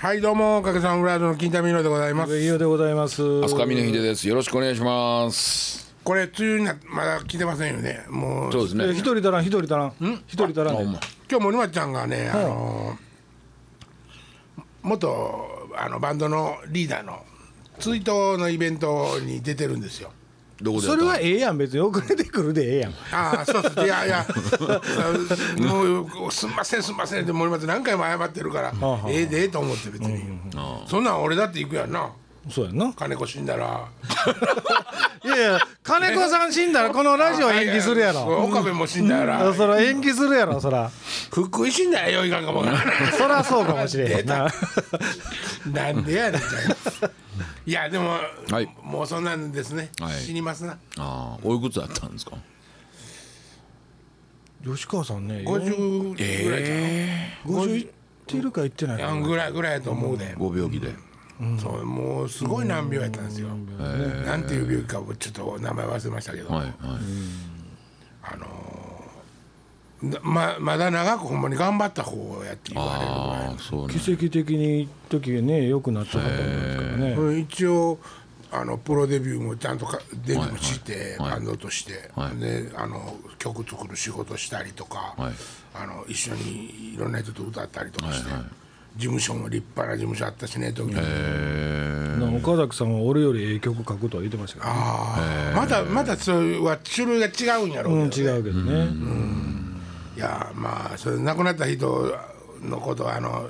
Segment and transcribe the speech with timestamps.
[0.00, 3.20] はいどうもおかげさんブラードの金田美濃でございます上井でございます。
[3.20, 4.28] 飛鳥峰秀です。
[4.28, 5.92] よろしくお願いします。
[6.04, 8.84] これ梅雨になまだ来てませんよねもうそうですね。
[8.86, 9.92] え一人足らん一人足らん
[10.28, 12.96] 一人足らんであほんま今日森松ちゃんがねあの
[14.82, 17.24] 元あのバンドのリーダーの
[17.80, 20.12] 追悼のイベントに出てるんですよ
[20.80, 22.92] それはええやん別に遅れてくるでええやん。
[23.12, 23.84] ああそうそう。
[23.84, 24.26] いやいや。
[25.62, 27.22] もうすんませんすんません。
[27.22, 30.20] って森松何回も謝ってるからはあええでええと思って別に。
[30.88, 32.10] そんなん俺だって行くやんな。
[32.50, 32.92] そうやんな。
[32.92, 33.84] 金子死んだら。
[35.24, 38.22] いやいや金子さん死んだらこのラジオ延期するやろ。
[38.44, 39.48] 岡部も死んだら。
[39.48, 40.90] あそら延期するやろそら。
[41.30, 42.64] 福井死んだらよいかんかも
[43.16, 44.48] そらそうかもしれへんな。
[45.72, 47.27] なんでやねんじゃあ
[47.68, 48.18] いやでも、
[48.50, 48.68] はい。
[48.82, 50.14] もうそんなんですね、はい。
[50.14, 50.72] 死にますな。
[50.72, 52.38] ああ、おいくつだったんですか？
[54.64, 56.14] 吉川さんね50
[56.44, 56.72] ぐらいじ
[57.44, 57.88] 50いっ
[58.26, 60.94] てるかいってないかぐらいぐらいやと思うで、ご病気で。
[61.60, 66.74] そうもうすごい難病やったんですよ、なんていう病気かもちょっと名前忘れましたけど、はいはい。
[70.00, 73.10] なままだ長くほんまに頑張った方やって言われる
[73.76, 73.98] ぐらい。
[73.98, 77.12] 奇跡的に時ね良くなってはったんですからね。
[77.12, 77.98] うん一応
[78.50, 81.30] あのプロデビューもちゃんとかデビューもして、はいはい。
[81.32, 82.36] バンドとして、はい。
[82.38, 85.32] であの曲作る仕事したりとか、はい。
[85.74, 88.50] あの一緒にいろんな人と歌ったりとかして、はいはい。
[88.96, 94.74] 事務所も立派な事務所あったしね時に、な岡崎さんは俺よりええ曲書くとは言ってましたけどね。
[94.76, 98.88] ああまだまだそれは種類が違うんやろうんうけど、違うけどね。
[100.16, 102.12] いやまあそれ亡くなった人
[102.60, 103.48] のことはあの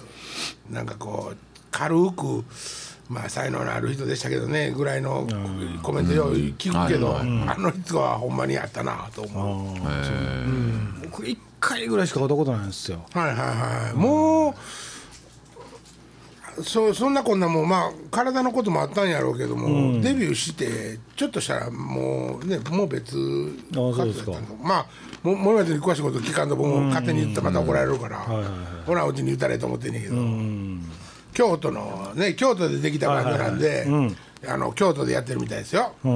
[0.69, 1.37] なんかこう
[1.71, 2.45] 軽く
[3.09, 5.27] まあ才能のある人でしたけどねぐらいの
[5.83, 9.79] コメントよう聞くけど、あの人はほんまにあったなと思う。
[11.05, 13.05] 僕一回ぐらいしか会ったことないんですよ。
[13.13, 13.95] はいはいはい。
[13.95, 14.55] もう
[16.63, 23.15] そそんなこんなもんまあ体のこともあったんやろうけども、デビューしてちょっとしたらもうねもう別
[23.69, 24.87] 活動やったんまあ
[25.23, 28.19] も森松に詳しいこと聞かんと僕も勝手に言ったらまた怒られるから、
[28.87, 30.17] ほなうちに言ったらええと思ってんねんけど、
[31.39, 33.87] 京都のね京都でできたバンドなんで、
[34.45, 36.09] あの京都でやってるみたいですよ、あ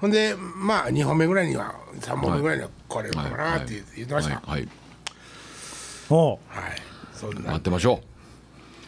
[0.00, 4.22] ほんでまあ2本目ぐらいには3本目ぐらいには来れるのかなって言ってまあ。
[4.22, 4.68] した、はいはい。
[6.10, 6.38] おはい。
[7.14, 7.52] そんな。
[7.52, 8.00] 待ってましょ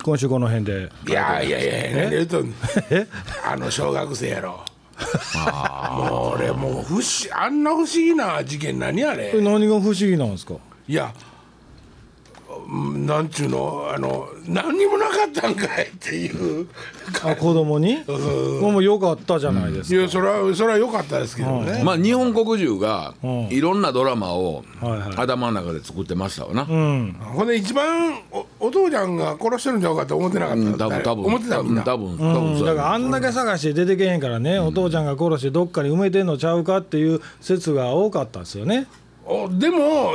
[0.03, 0.91] 今週この辺で。
[1.07, 2.53] いやいやいや何で言うとん
[3.47, 4.65] あの小学生やろ。
[5.93, 7.03] もう俺もう不思
[7.33, 9.31] あんな不思議な事件何あれ？
[9.31, 10.55] これ何が不思議なんですか？
[10.89, 11.36] いやうん
[12.69, 13.89] なんちゅうの？
[13.95, 16.67] あの何にもなかったんかいっていう。
[17.23, 17.99] あ子供に？
[18.61, 21.85] もう良かったじゃないですか、いやそれはそれは良かったですけどね、う。
[21.85, 23.49] まあ、日本国中がん。
[23.51, 24.65] いろんなドラマを
[25.17, 26.67] 頭の中で作ってましたわな。
[26.69, 27.13] うん。
[27.13, 31.25] ほんで一番おお父ちゃんが殺してるんちゃうかと思ってなかった、うん多分多分。
[31.25, 31.83] 思ってたみんな。
[31.83, 38.89] 多分多分だからあんだけ探して出てけへんからね、お父ちゃんが殺してどっかに埋めてんのちゃうかっていう説が多かったんですよね
[39.29, 40.13] おでも、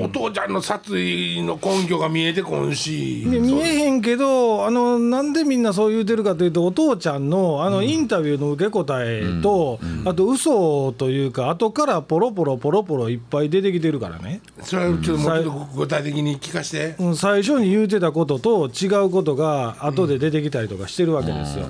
[0.00, 21.66] お父ちゃんの殺意の根拠が見えてこんし、で見えへんけどあのなんでみんなそう言うてるかというとお父ちゃんのあのインタビューの受け答えと、あと嘘というか後からポロポロポロポロいっぱい出てきてるからね、それはちょっともっと具体的に聞かして、うん、最初に言うてたことと違うことが後で出てきたりとかしてるわけですよ。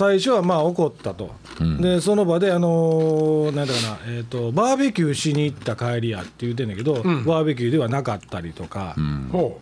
[0.00, 1.30] 最初はまあ怒ったと、
[1.78, 8.96] でその場で、あのーなんだかな、えーと、バーベキューしに行った帰りやって言うてんだけど、バーベキューではなかったりとか、
[9.30, 9.60] ほ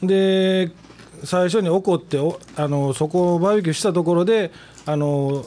[0.00, 0.70] で
[1.24, 4.52] 最初に怒っておあのそこをバーベキューしたところで
[4.86, 5.44] あの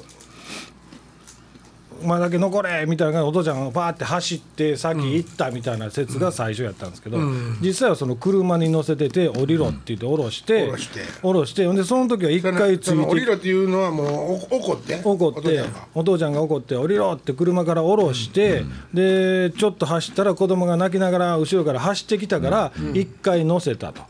[2.01, 7.17] お前だけ残れみたいなお父ちゃんがバーって走って先行ったみたいな説が最初やったんですけど、
[7.61, 15.87] 実際はその車に乗せてて降りろって言って降ろして、降ろして降ろしてほんでその時は一う回ついてりろっていうのはもうお怒って怒ってお父ちゃんが。
[15.93, 24.01] お父ちゃんが怒って降りろって車から降ろして、でちょっと走ったら子供が泣きながら後ろから走ってきたから一回乗せたと。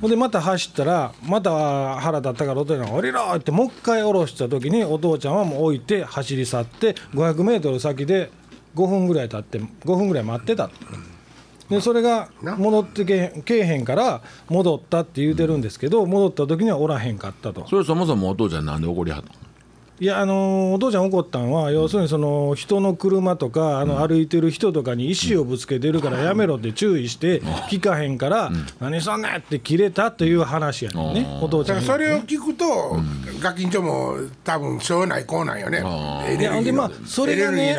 [0.00, 8.30] ほんでまた走ったらまた腹立ったからお父ちゃんが降りろってもう一回降ろした時にお父ちゃんはもう置いて走り去って500メートル先で
[8.76, 10.74] 5分ぐらい経って5分ぐらい待ってたと。
[11.68, 17.66] でそれが戻ってけへんけえへんから戻ったって言うてるんですけど戻った時にはおらへんかったと。
[17.66, 19.34] それそもそもお父ちゃんなんで怒りはったの？
[20.04, 27.40] いやあのーお父ちゃん怒ったんは要するにその人の車とかあの歩いてる人とかに石をぶつけてるからやめろって注意して
[27.70, 31.86] 聞かへんから何そんなって切れたという話やねんねお父ちゃんに。
[31.86, 32.66] だからそれを聞くと、
[33.40, 35.78] ガキンチョも多分しょうない子なんよね。
[36.62, 37.74] でまあそれがね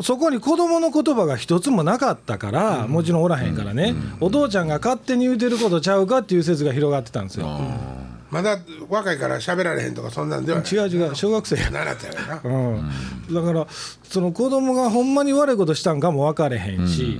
[0.00, 7.60] そこに子供の言葉が一つもなかったから、もちろんおらへんからね、お父ちゃんが勝手に言うてることちゃうかっていう説が広がってたんですよ。
[8.36, 8.58] まだ
[8.90, 12.40] 若いから喋られへんとかそんなんでは違う違う小学生や習ったよな。
[12.44, 12.48] う
[13.30, 13.66] ん、だから
[14.02, 17.18] その子供がほんまに悪いことしたんかも分かれへんし、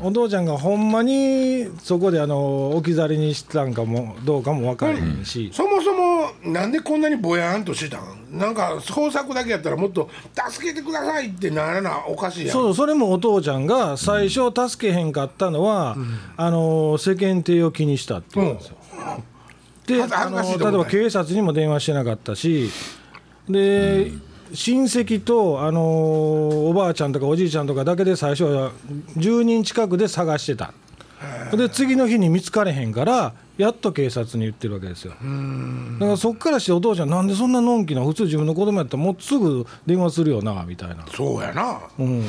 [0.00, 8.38] お父ちゃんがほんまにそこであの置き去りにしたんかもどうかも分かれへんし、そもそもなんでこんなにぼやんとしてたん？
[8.38, 10.08] なんか創作だけやったらもっと
[10.50, 12.52] 助けてくださいってならなおかしいやん。
[12.52, 15.96] そうそれもお父ちゃんが最初助けへんかったのは、
[16.36, 18.76] あの世間体を気にしたっていうんですよ。
[18.76, 19.22] で恥
[19.86, 22.70] ずあの例えば警察にも電話してなかったし
[23.48, 24.12] で、
[24.54, 25.82] 親戚と、あの
[26.68, 28.72] おばあちゃんとかおじいちゃんとかだけで最初は
[29.16, 30.72] 10人近くで探してた。
[31.56, 35.12] で次の日に見つかれへんからやっと警察に言ってるわけですよ。
[35.12, 41.06] だからそっからしてお父ちゃんなんでそんなのんきな普通自分の子供やったらもうすぐ電話するよなみたいな。
[41.14, 41.80] そうやな。
[41.98, 42.24] うん、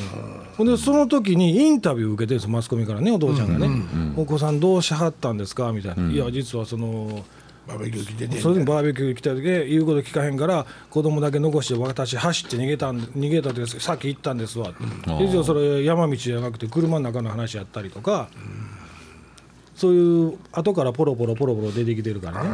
[0.56, 3.68] ほんでその時にインタビュー受けてるんですマスコミからねお父ちゃんがね
[4.16, 7.24] 「お子さんどうしはったんですか?」みたいな「いや実はその
[7.66, 14.72] バーベキュー来ててそれでもバーベキュー来た時言うこと聞かへんから子供だけ残して私走って逃げたん逃げたってさっき行ったんですわ」
[15.18, 18.28] 実はそれ山道じゃなくて車の中の話やったりとか。
[19.74, 22.48] そういう後からポロポロポロポロ出てきてるからね。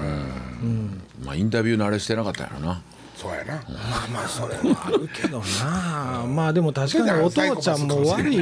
[1.25, 2.83] まあインタビュー慣れしてなかったんやろな。
[3.15, 3.55] そうやな。
[3.55, 6.27] まあまあそれもあるけどな。
[6.27, 8.41] まあでも確かにお父ちゃんも悪い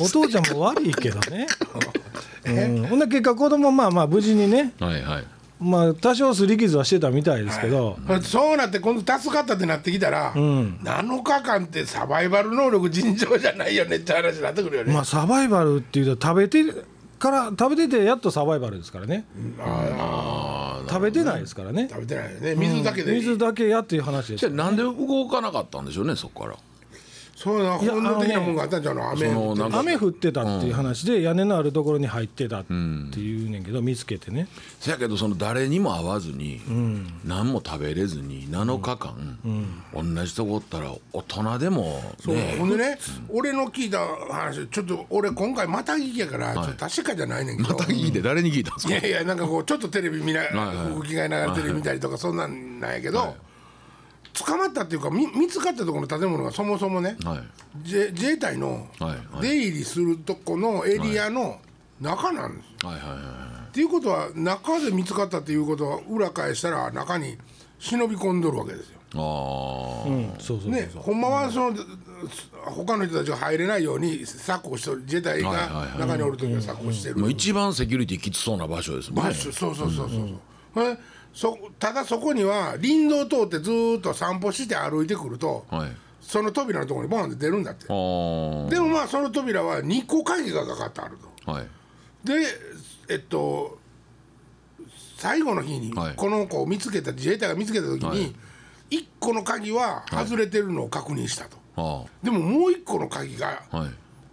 [0.00, 1.46] お父ちゃんも悪いけどね、
[2.48, 4.72] うん、ほんで結果子供まあまあ無事にね。
[4.80, 5.24] はいはい
[5.60, 16.64] まあ多少すり傷はしてたみたいですけど、そうなって今度助かったってなってきたら、7日間ってサバイバル能力尋常じゃないよねって話になってくるよね、まあサバイバルっていうと食べて
[17.18, 19.24] から食べててやっとサバイバルですからね。
[20.88, 21.88] 食べてないですからね。
[21.90, 22.54] 食べてないよね。
[22.54, 26.56] 水だけで、水だけやっていう話ですじゃあなんで動かなかったんでしょうねそこから
[27.38, 29.12] そうやな本能的なもんがあったんちゃうの？
[29.12, 34.48] 雨そのなんか雨降ってたっていう話で屋根のあるところに入ってたっていうねんけど見つけてね。
[34.80, 36.60] せやけどその誰にも会わずに、
[37.24, 39.38] 何も食べれずに7日間、
[39.94, 42.34] 同じとこおったら大人でもそう。
[42.34, 42.98] ねほんでね、
[43.28, 48.94] 俺の聞いた話ちょっと俺今回また聞きやから、ちょっと確かじゃないねんけど、また聞いて誰に聞いたんですか？
[48.94, 53.36] いやいやなんかこうちょっとテレビ見な、はいはい服着替えながらテレビ見たりとかそんなんなんやけど、
[54.44, 57.40] 捕まったっていうかみ見つかったところの建物がそもそもね、はい。
[57.84, 58.86] 自自衛隊の
[59.40, 61.60] 出入りするとこのエリアの
[62.00, 62.90] 中なんですよ。
[62.90, 67.36] はいはいはいっていうことは中で見つかったっていうことは裏返したら中に
[67.78, 68.98] 忍び込んどるわけですよ。
[69.14, 71.76] ああ、うんそうね、ほんまはその
[72.64, 75.00] 他の人たちが入れないように確保してる。
[75.00, 77.16] 自衛隊がはい中におる時は確保してる。
[77.16, 79.22] もう一番セキュリティきつそうな場所ですもんね。
[79.24, 80.18] まあそうそうそうそうそう、
[80.74, 81.00] ほんで
[81.34, 85.90] そただそこには林道通ってずーっと散歩して歩いてくると、はい。
[86.20, 87.86] その扉のところにボンって出るんだって。
[87.86, 91.50] でもまあその扉は2個鍵がかかってあると。
[91.52, 91.66] はい。
[92.24, 92.34] で
[93.08, 93.78] えっと
[95.16, 96.14] 最後の日にはい。
[96.16, 98.18] この子を見つけた自衛隊が見つけた時はい。
[98.18, 98.36] に
[98.90, 103.90] 1個の鍵は外れてるのを確認したと、あでももう1個の鍵があはい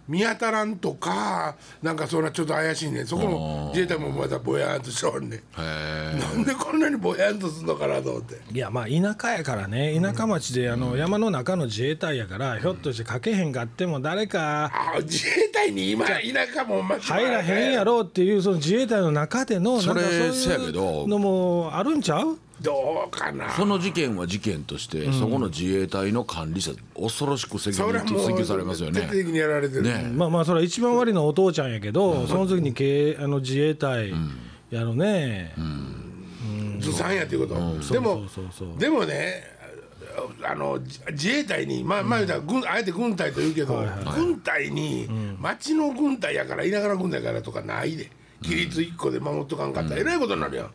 [0.08, 3.04] 見当たらんとかなんかそんなちょっと怪しいね。
[3.04, 8.40] そこも自衛隊もまたぼやーんとしておるねなんでこんなにぼやんとすんのかなと思って。
[8.52, 9.98] いやまあ田舎やからね。
[10.00, 16.14] 田舎町であの山の中の自衛隊やからひょっとしてかけへんかっても誰かあ自衛隊に今田
[16.54, 21.04] 舎も入らへんやろっていうその自衛隊の中でのそれなんかそうせやけいど。
[21.04, 22.38] うのもあるんちゃう？
[22.60, 23.50] どうかな。
[23.50, 29.00] その事件は事件として、そこの自衛隊の管理者恐ろしく責任それはもう追及されますよね。
[29.00, 34.12] 徹底的にやられてる、ねまあまあそれは一番悪いのはお父ちゃんやけど、その時に経営あの自衛隊
[34.70, 35.54] やろね、
[36.78, 38.78] ずさんやっていうこと、でもそうそうそうそう。
[38.78, 39.42] でもね
[40.42, 43.84] あの自自衛隊にまあまあ軍あえて軍隊と言うけど、
[44.14, 45.06] 軍隊に
[45.40, 48.10] 町の軍隊やから田舎の軍隊やからとかないで。
[48.42, 50.70] 規律一個で守っとかんかったらえらいことになるやん、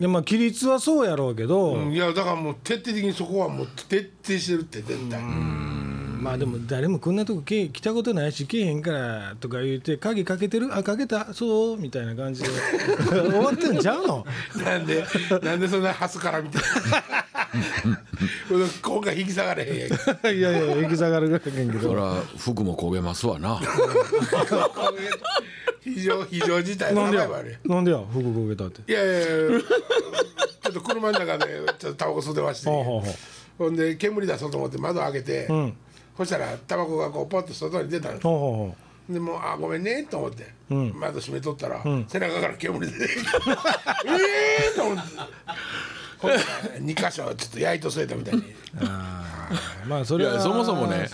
[0.00, 12.48] でまあ規律はそうやろうけど、いやだからもう徹底的にそこはもう徹底してるって絶対、まあでも誰もこんなとこ来来たことないし来えへんからとか言って鍵かけてるあかけたそうみたいな感じで。
[13.10, 14.24] 終わってんちゃうの？
[14.64, 15.04] なんで
[15.42, 17.98] なんでそんなハスからみたいな
[18.82, 19.94] 今回引き下がれへんやんけ。
[20.34, 21.88] いやいや行き下がるぐらいやけんけど。
[21.88, 23.60] そりゃ服も焦げますわな
[25.94, 27.28] 非常非常事態なんでや
[27.64, 28.90] なんでや服こけたって。
[28.90, 29.26] いやいやいや。
[29.28, 31.46] ちょっとと車の中で
[31.78, 32.68] ちょっとタバコ吸ってまして。
[32.70, 33.12] ほうほうほう。
[33.58, 35.76] ほんで煙出そうと思って窓開けて、ん。
[36.16, 43.08] そしたらタバコがこうポッと外に出たのほうほうほでもうあごめんねと思って、窓閉めとったら、背中から煙出てえ
[44.72, 45.02] えと思って。
[46.18, 46.38] ほんで
[46.92, 48.42] 2箇所ちょっと焼いと据えたみたいに。
[48.42, 48.44] う
[49.88, 51.08] まあそれはいやそもそもね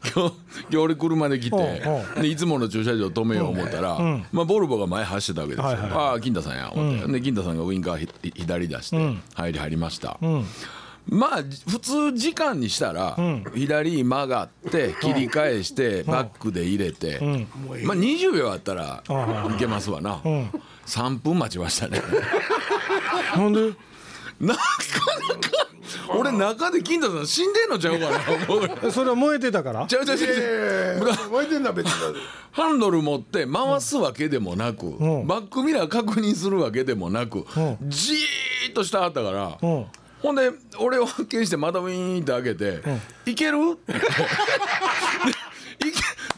[0.14, 1.56] 今日今日俺車で来て
[2.16, 3.98] うんでいつもの駐車場止めよう思ったら、
[4.32, 8.96] まあ、ボルボが前走ってたわけですよ、ああ金田さんや思って、で金田さんがウインカーひ左出して、
[9.34, 10.18] 入り入りました、
[11.10, 13.16] まあ普通時間にしたら、
[13.54, 17.18] 左曲がって切り返してバックで入れて、
[17.84, 19.02] まあ20秒あったら
[19.50, 20.20] いけますわな、
[20.86, 22.00] 3分待ちましたね。
[23.36, 23.72] なんで？
[24.40, 24.60] なか
[25.28, 25.67] なか
[26.08, 28.10] 俺中で金田さん死んでんのちゃうか
[28.84, 29.86] な それは燃えてたから？
[29.86, 31.92] ちゃうちゃうちゃう燃えてんのは別に
[32.52, 35.26] ハンドル持って回すわけでもなく、ん。
[35.26, 37.44] バックミラー確認するわけでもなく、ん。
[37.88, 39.84] じーっとしたはったから、うん。
[40.20, 40.50] ほんで
[40.80, 42.82] 俺を発見してまたウィーンって開けて
[43.24, 43.58] 「いける?」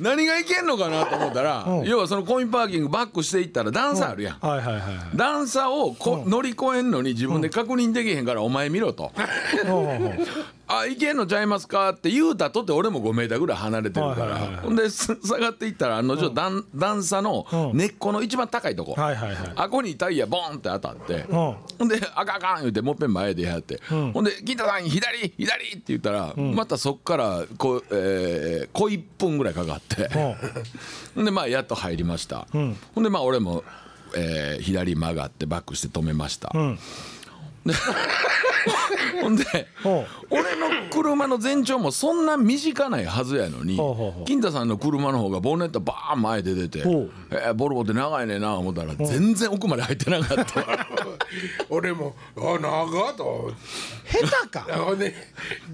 [0.00, 1.84] 何がいけんのかなと思ったら、うん。
[1.84, 4.38] 要はそのコインパーキングバックしていったら段差あるやん。
[4.40, 5.16] はいはいはいはい。
[5.16, 9.12] 段差をこ、乗り越えんのに自分で確認できへんからお前見ろと。
[10.72, 11.90] あいけんのちゃいますか？
[11.90, 14.62] って言うたとって俺も5メーターぐらい離れてるから、はいはいはいはい。
[14.62, 17.76] ほんです下がっていったらあの女段段差のうん。
[17.76, 19.52] 根っこの一番高いとこ、はいはいはい。
[19.56, 21.34] あこにタイヤボーンって当たって、うん。
[21.34, 24.12] ほんであかんあかん言うてもっぺん前でやって、ん。
[24.12, 30.08] ほんで「金太さん左左!」って言ったら、またそっからこう、えー、小1分ぐらいかかって、
[31.14, 32.76] ほんでまあやっと入りました、ん。
[32.94, 33.64] ほんでまあ俺も、
[34.14, 36.78] えー左曲がってバックして止めました、うん
[39.20, 39.44] ほんで
[39.82, 43.78] ほ俺の車の全長もそんな短ないはずやのに
[44.26, 50.86] 金太さんの車の方がボンネットバーン前で出てほう「えーボルボって長いねんな」思ったら全然奥まで入ってなかった
[51.68, 53.52] 俺もあ長っと。
[54.04, 54.60] 下手か。
[54.84, 55.14] ほんで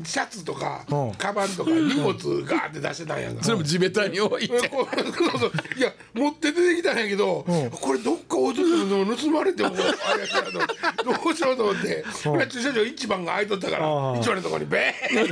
[0.04, 0.94] シャツとかう。
[1.10, 2.12] んカバンとか荷物
[2.44, 3.42] ガーって出してたんやんか。
[3.42, 4.68] それも地べたに置いて。
[4.68, 5.52] こうそうそう。
[5.76, 7.44] いや持って出てきたんやけど、
[7.80, 10.58] これどっか置いとっても盗まれてもあれやからと
[11.04, 11.75] どうしようと思って、
[12.24, 13.86] これ駐車場一番が空いとったから
[14.20, 15.28] 一番のところにベーン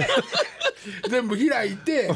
[1.08, 2.08] 全部開いて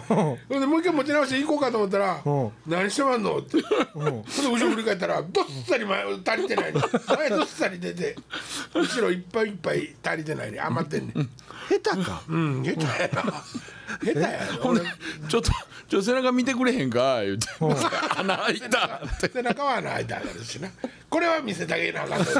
[0.48, 3.56] でもう一回持ち直して行こうかと思ったらうん「何してまんの?」って。
[3.94, 6.80] 後ろ振り返ったらどっさり前足りてないの。
[7.16, 8.14] 前どっさり出て
[8.74, 11.30] 後ろいっぱいいっぱい足りてないね余ってんねん。
[11.82, 12.22] 下手か。
[12.28, 13.42] うん下手やな
[14.04, 14.82] 下手やほんで
[15.28, 15.50] 「ちょっと
[15.88, 17.46] ちょ背中見てくれへんか」言うて
[18.16, 19.28] 「穴開いた」って。
[19.28, 20.68] 背中は穴開いてあるしな。
[21.08, 22.30] これは見せてあげなあかんと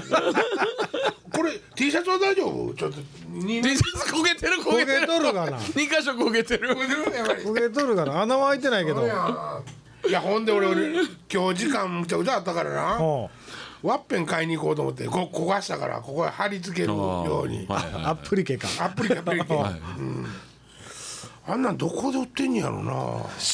[1.33, 2.75] これ T シャツは大丈夫？
[2.75, 5.01] ちょっとに T シャツ焦げてる焦げてる。
[5.01, 5.59] 焦げとるがな。
[5.59, 6.69] 2箇所焦げてる。
[6.69, 8.23] やっぱり焦げとるがな。
[8.23, 9.07] 穴は開いてないけど。
[10.07, 10.93] いやほんで俺俺
[11.33, 12.97] 今日時間むちゃくちゃあったからな。
[12.97, 13.31] ほ
[13.83, 17.67] ワッペン買いに行こうと思ってこ焦がしたからここへ貼り付けるように。
[17.69, 18.69] はいはうアップリケか。
[18.81, 19.73] アプリケアプリケ、はい。
[19.99, 20.27] うん
[21.49, 22.93] あんなんどこで売ってんやろな。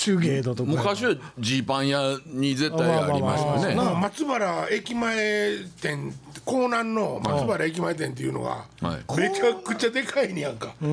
[0.04, 3.74] 手芸度とか昔はジーパン屋に絶対ありましたね。
[3.76, 6.12] まあ松原駅前店
[6.46, 9.20] 江南の松原駅前店っていうのがはい。
[9.20, 10.86] めちゃくちゃでかいねやんか、こ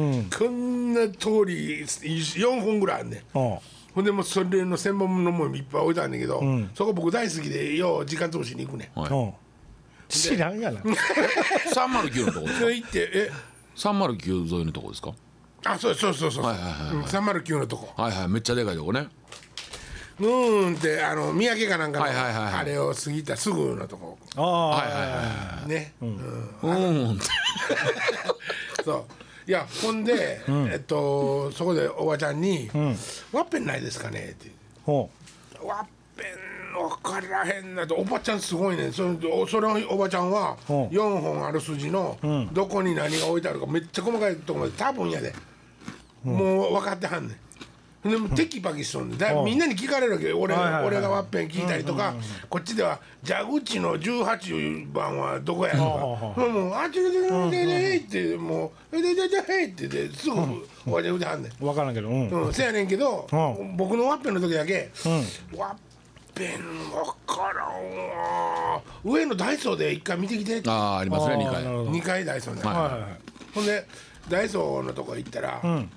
[0.49, 3.21] んな通り4本ぐらいあんねん。
[3.33, 3.61] ほ
[3.95, 6.41] ほんでもうそれの専門のもんいっぱい置いてあんねんけど、
[6.75, 9.01] そこ僕大好きでよう時間通しに行くねん。
[9.01, 9.41] うほう
[10.07, 10.81] 知らんがな。
[11.73, 12.65] 309のとこですか？
[12.67, 13.31] で行ってえ
[13.75, 15.11] ？309沿いのとこですか？
[15.65, 16.95] あそうそうそうそう、はいはいはいはい。
[16.95, 17.93] うん309のとこ。
[18.01, 19.07] はいはいめっちゃでかいとこね。
[20.19, 22.53] うーんってあの三宅かなんかのはいはいはいはい。
[22.53, 24.17] あれを過ぎたすぐのとこ。
[24.35, 24.99] ああはいはい
[25.61, 26.09] はね、うん。
[26.09, 26.11] い
[26.63, 27.19] うん。
[28.85, 29.05] そう。
[29.49, 32.69] いやほんで、えっとそこでおばちゃんに
[33.33, 34.51] 「ワッペンないですかね?」って。
[34.85, 35.09] ほ
[35.63, 37.95] 「ワッペン分からへんな」と。
[37.95, 38.91] おばちゃんすごいね。
[38.91, 40.73] そのそのおばちゃんはう。
[40.73, 42.17] ん4本ある筋の
[42.53, 45.33] どこに何が置いてあるかめっちゃ細かいとこまで多分やで、
[46.23, 47.37] もう分かってはんねん。
[48.03, 52.15] でもテキパキしとんねんだうんみんなに聞かれるわけよ俺,、俺がワッペン聞いたりとか、
[52.49, 59.41] こっちでは「蛇口の18番はどこや?」とかうん「もうあっちでででで」ってもう「でででで」っ
[59.75, 60.35] て言ってすぐ
[60.87, 61.51] おばちゃん腕はんねん。
[61.51, 64.89] う分からんけどうんうん、せやねんけど、う僕のワッペンの時だけ、
[65.55, 65.75] ワッ
[66.33, 66.57] ペン
[66.89, 67.71] 分からん
[68.09, 73.09] わ上のダイソーで一回見てきてああありますね2回あーなるほど2回ダイソーね、はいはいはいはい
[73.53, 73.85] ほんで
[74.29, 75.89] ダイソーのとこ行ったら「ん。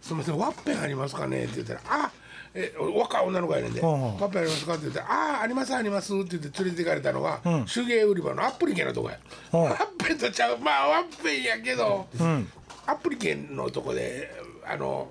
[0.00, 2.10] すみませんワッペンありますかね?」って言ったら「あ
[2.54, 3.96] え若い女の子やねんで、うんう。
[3.96, 7.40] んワッペンありますか?」って言って「ああありますあります」って言って連れて行かれたのが、
[7.72, 9.18] 手芸売り場のアプリケのとこや、
[9.52, 9.56] う。
[9.58, 10.58] んワッペンとちゃう。
[10.58, 12.50] まあワッペンやけど、ん。
[12.86, 14.30] アプリケのとこで
[14.66, 15.10] あの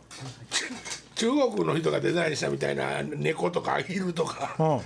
[1.16, 4.82] 中国の人がデザインしたみたいな猫とかアヒルとか、うん。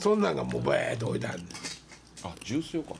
[0.00, 1.48] そんなんがもうバーッと置いてあるん。
[1.48, 1.54] で
[2.24, 2.94] あジュースよか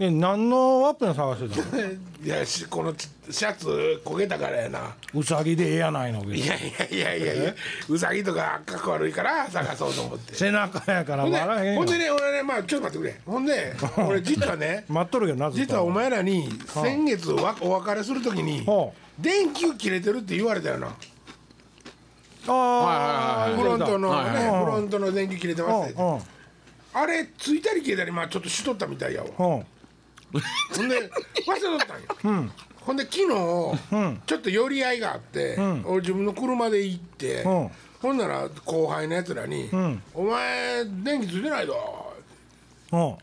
[0.00, 1.82] え何のワッペン探してたの？
[2.24, 4.94] いやしこのシャツ焦げたからやな。
[5.12, 7.54] うさぎでええやないのいやいやいやいやいや
[7.88, 10.34] うさぎとかかっこ悪いから探そうと思って。
[10.36, 11.78] 背中やからほんで笑えへんよ。
[11.80, 13.20] ほんでね俺ねまあちょっと待ってくれ。
[13.26, 20.94] ほんで 俺実はね待っとるけどな実はお前らに先月わお別れするときにほ電球切れてるって言われたよな。
[22.50, 24.64] ああフロントのはいねはい。
[24.64, 25.96] フロントの電球切れてますっ
[26.94, 29.28] あれついたり消えたりまあちょっとしとったみたいやわ。
[29.38, 29.64] うん
[30.76, 30.96] ほんで
[31.46, 33.26] 忘れとったんよほんで昨日
[34.26, 37.70] ちょっと寄り合いがあって俺自分の車で行ってうん。
[38.00, 42.12] ほんなら後輩のやつらにん「お前電気ついてないぞ」
[42.92, 43.16] うん。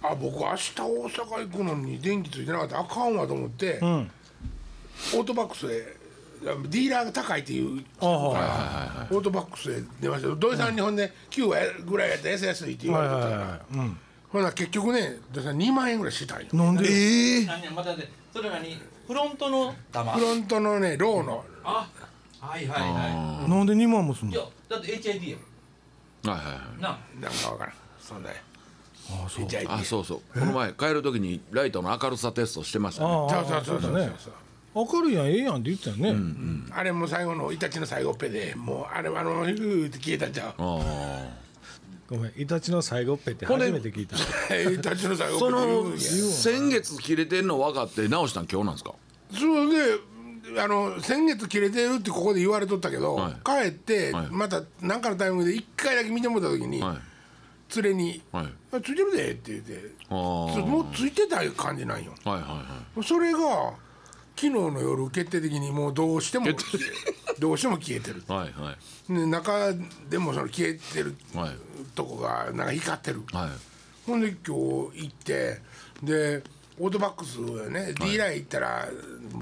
[0.00, 3.82] あ僕明日大阪行くのに電気ついてなかったらあかんわと思って、ん。
[3.82, 5.96] オートバックスへ
[6.42, 10.34] ディーラーが高いっていうオートバックスへ出ました。
[10.36, 13.60] 土井さんにほんで9ぐらいやったら安いって言われてたから、はいはいはい。
[13.74, 16.46] うんほな結局ね土井さん2万円ぐらいしたんよ。
[16.52, 16.84] なんで？
[16.88, 18.78] ええ何やまたでそれ何？
[19.06, 20.12] フロントの玉。
[20.12, 21.44] フロントのねローの。
[21.64, 21.88] あ
[22.40, 24.34] はいはいはなんで2万もすんの？
[24.34, 25.38] いいやだって HID や。
[26.32, 26.82] はいはいはい。
[26.82, 26.98] な。
[27.20, 27.74] なんかわからん。
[28.00, 29.46] そんなあそう。
[29.66, 30.20] ああそうそう。
[30.38, 33.10] この前帰る時にライトの明るさテストしてましたね。
[33.10, 34.10] あそうそうそうそうね。
[34.74, 36.14] 明るいやんええやんって言ってたよね。
[36.70, 40.54] あれも最後のイタチの最後っぺでもうあれあのヒューって消えたんちゃう。
[40.58, 41.28] あ
[42.08, 44.16] ごめんイタチの最後っぺって初めて聞いた。
[44.56, 45.98] イタチの最後っぺそのや。
[45.98, 48.46] 先月切れてんの分かって直したん？
[48.46, 48.94] 今日なんですか？
[49.32, 49.66] それ
[50.54, 53.32] であの先月切れてるってここで言われとったけど、はい。
[53.44, 54.26] 帰って、はい。
[54.30, 56.98] また何かのタイミングで1回だけ見てもらった時に、はい。
[57.82, 62.14] 連れにはい「あついてるで」って言ってもうついてた感じなんよ。
[62.24, 62.64] はいはいは
[62.98, 63.04] い。
[63.04, 63.74] それが
[64.38, 66.46] 昨日の夜決定的にもうどうしても
[67.40, 68.22] どうしても消えてる。
[68.28, 68.76] はいは
[69.08, 69.12] い。
[69.12, 69.72] で中
[70.08, 71.56] でもその消えてるはい。
[71.96, 73.22] とこがなんか光ってる。
[73.32, 73.50] はい。
[74.06, 74.56] ほんで今
[74.92, 75.60] 日行って
[76.04, 76.42] で
[76.78, 77.40] オートバックス
[77.70, 78.88] ね、D ライン行ったら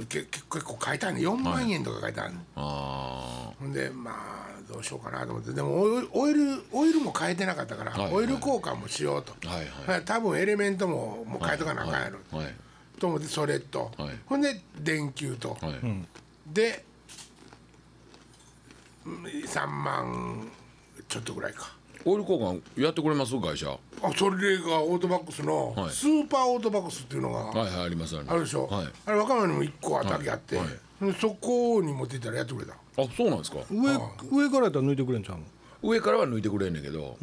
[0.09, 1.21] 結構書いてあるね。
[1.21, 5.53] 4万円とか書いてあるの、あほんでまあどうしようかなと思って。
[5.53, 5.83] でも
[6.15, 10.05] オイルオイルも変えてなかったから、はいオイル交換もしようと、はいはい。
[10.07, 12.55] 多分エレメントももう変えとかなあかんやろ、あはい
[12.99, 14.19] と思ってそれと、はい。
[14.27, 15.75] ほんで電球と、はい。
[16.53, 16.85] で
[19.05, 20.49] うん3万
[21.09, 21.73] ちょっとぐらいか。
[22.05, 23.39] オイル交換やってくれます？
[23.41, 23.69] 会社。
[23.69, 25.91] はあそれがオートバックスのはい。
[25.91, 28.87] スーパーオートバックスっていうのがいはいありますあるでしょ、はい。
[29.07, 30.67] あれ和歌山にも1個あったけあって、はい。
[31.05, 33.59] でそこに持っていったらやってくれたあそうなんですか？
[33.71, 33.93] 上
[34.31, 35.45] 上からやったら抜いてくれんちゃうの？
[35.83, 37.17] 上からは抜いてくれんねんけど、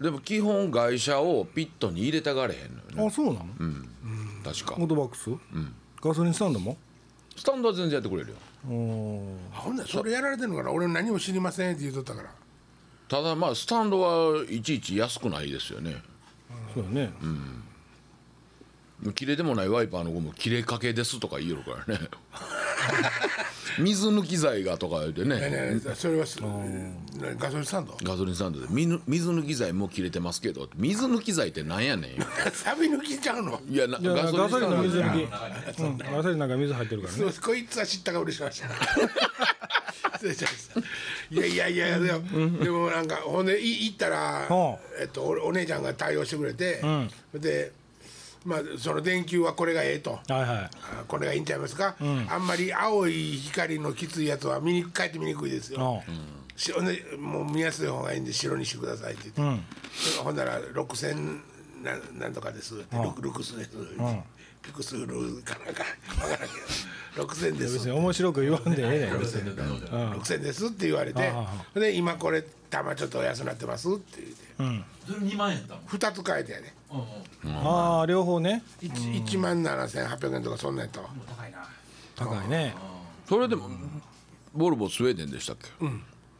[0.00, 3.06] でも基本外車をピットに入れたがれへんのよね。
[3.06, 3.46] あそうなの？
[4.44, 4.74] 確か。
[4.78, 5.30] オートバックス？
[6.02, 6.76] ガソリンスタンドも？
[7.34, 8.36] スタンドは全然やってくれるよ。
[8.66, 10.70] ほんならそれやられてんのかな？
[10.70, 12.30] 俺何も知りませんって言うとったから。
[13.08, 16.02] ただまあスタンドはいちいち安くないですよね。
[16.74, 17.12] そうやね。
[19.14, 22.00] 切れてもないワイパーのゴム切れかけですとか言えるからね
[23.78, 25.40] 水抜き剤がとか言ってね。
[25.40, 26.38] ねねそれはす
[27.38, 27.96] ガソリンスタンド？
[28.02, 28.66] ガソリンスタンドで。
[28.70, 30.68] 水水抜き剤も切れてますけど。
[30.76, 32.10] 水抜き剤ってなんやねん。
[32.52, 33.60] サビ抜きちゃうの？
[33.68, 35.26] いやガソリンの水や抜
[35.76, 35.82] き。
[35.82, 37.18] うんガソリンなんか水入ってるからね。
[37.18, 38.68] そうこいつは知ったかぶりしました。
[40.14, 40.80] 失礼しました。
[41.30, 44.16] いやいやいやでもでもなんかほんでい行ったら
[44.48, 46.80] はえっとおお姉ちゃんが対応してくれて
[47.34, 47.72] で
[48.44, 50.12] まあその電球はこれがええと。
[50.12, 50.48] はいはい。
[50.48, 50.70] あ
[51.08, 51.96] これがいいんちゃいますか、
[52.28, 56.02] あんまり青い光のきついやつは見に帰って見にくいですよ、
[57.18, 59.64] もう見やすい方がいいんで白にしてくださいって言って、
[60.22, 61.40] ほんなら6000
[61.82, 65.06] なんなんとかですって、ルルクスです、ルクスル
[65.42, 65.84] かなんか。
[66.08, 66.46] 分からんけ
[67.16, 67.24] ど。
[67.26, 69.52] 6000です別に面白く言わんでええねん別に。
[69.52, 71.32] 6000ですって言われて。
[71.74, 74.20] で今これ玉ちょっとお安くなってますって
[74.58, 74.84] 言って。
[75.06, 76.74] それ2万円やったもん2つ変えてやね。
[76.90, 77.56] うんうん。
[77.56, 78.62] ああ両方ね。
[78.82, 81.08] 1, 万7800円とかそんなんやったわ。
[81.26, 81.58] 高いな。
[82.16, 82.74] 高いね。
[83.28, 83.70] それでも
[84.54, 85.68] ボルボスウェーデンでしたっけ、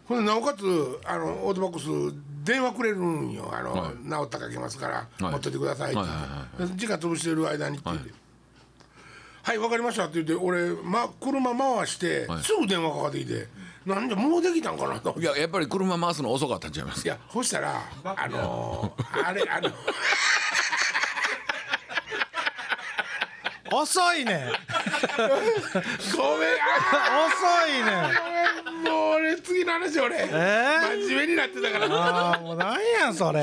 [0.06, 0.64] ほんでなおかつ
[1.04, 3.50] あのオートバックス電話くれるんよ。
[3.52, 3.92] あの、
[4.22, 5.32] 治ったかけますから、はい。
[5.32, 5.94] 持ってってくださいって。
[5.94, 6.18] 言って、は
[6.58, 6.78] いはい。
[6.78, 8.10] 時間潰してる間にって言って
[9.42, 12.42] はい、わかりましたって言って俺、ま、車回して、はい。
[12.42, 13.48] すぐ電話かかってきて
[13.86, 15.14] なんでもうできたんかなと。
[15.18, 19.70] いややっぱり車回すの遅かったんちゃいますいやそしたらあのー、あれあの。
[23.72, 24.52] 遅いね
[25.18, 26.50] ごめん。
[26.92, 28.02] あ遅いねー
[28.72, 28.94] ごめん。
[28.94, 30.26] もう俺次の話俺、え？
[31.08, 31.86] 真面目になってたから。
[31.90, 33.40] ああもうなんやそれ。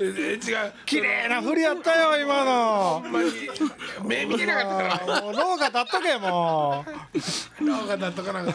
[0.00, 0.40] え違う。
[0.84, 3.00] 綺麗な振りやったよ今の。
[3.02, 3.30] ほんまに。
[4.04, 4.94] 目見てなかったから。
[4.94, 6.84] あーもう廊下立っとけも
[7.60, 8.52] なんかだったかなんか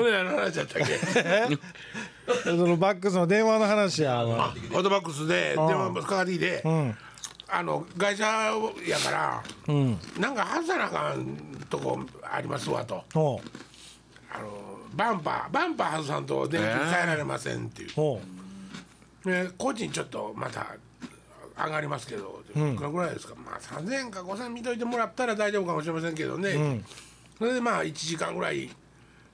[0.00, 1.54] 俺らの話だったっけ？
[1.54, 1.58] う
[2.44, 6.96] そのバックスの電話の話やわオートバックスで電話かかってきて、ん。
[7.46, 9.98] あの会社やからうん。
[10.18, 11.36] なんか外さなあかん
[11.68, 13.04] とこありますわと。
[13.12, 13.40] ほ
[14.32, 14.48] あの
[14.94, 17.90] バンパーバンパー外さんと電気変えられませんっていう。
[17.90, 18.20] う、ほ
[19.26, 20.66] ね、工賃ちょっとまた
[21.56, 23.34] 上がりますけど、いくらぐらいですか？
[23.36, 26.82] まあ3000円か5000円見といてもらったら大丈夫かもしれませんけどね、
[27.38, 28.70] それでまあ1時間ぐらい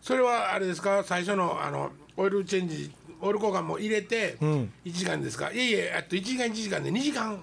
[0.03, 1.03] それはあれですか？
[1.05, 7.35] 最初のあのオイルチェンジオイル交換も入れて1時間ですか、いえいえあと1時間1時間で2時間。
[7.35, 7.39] う。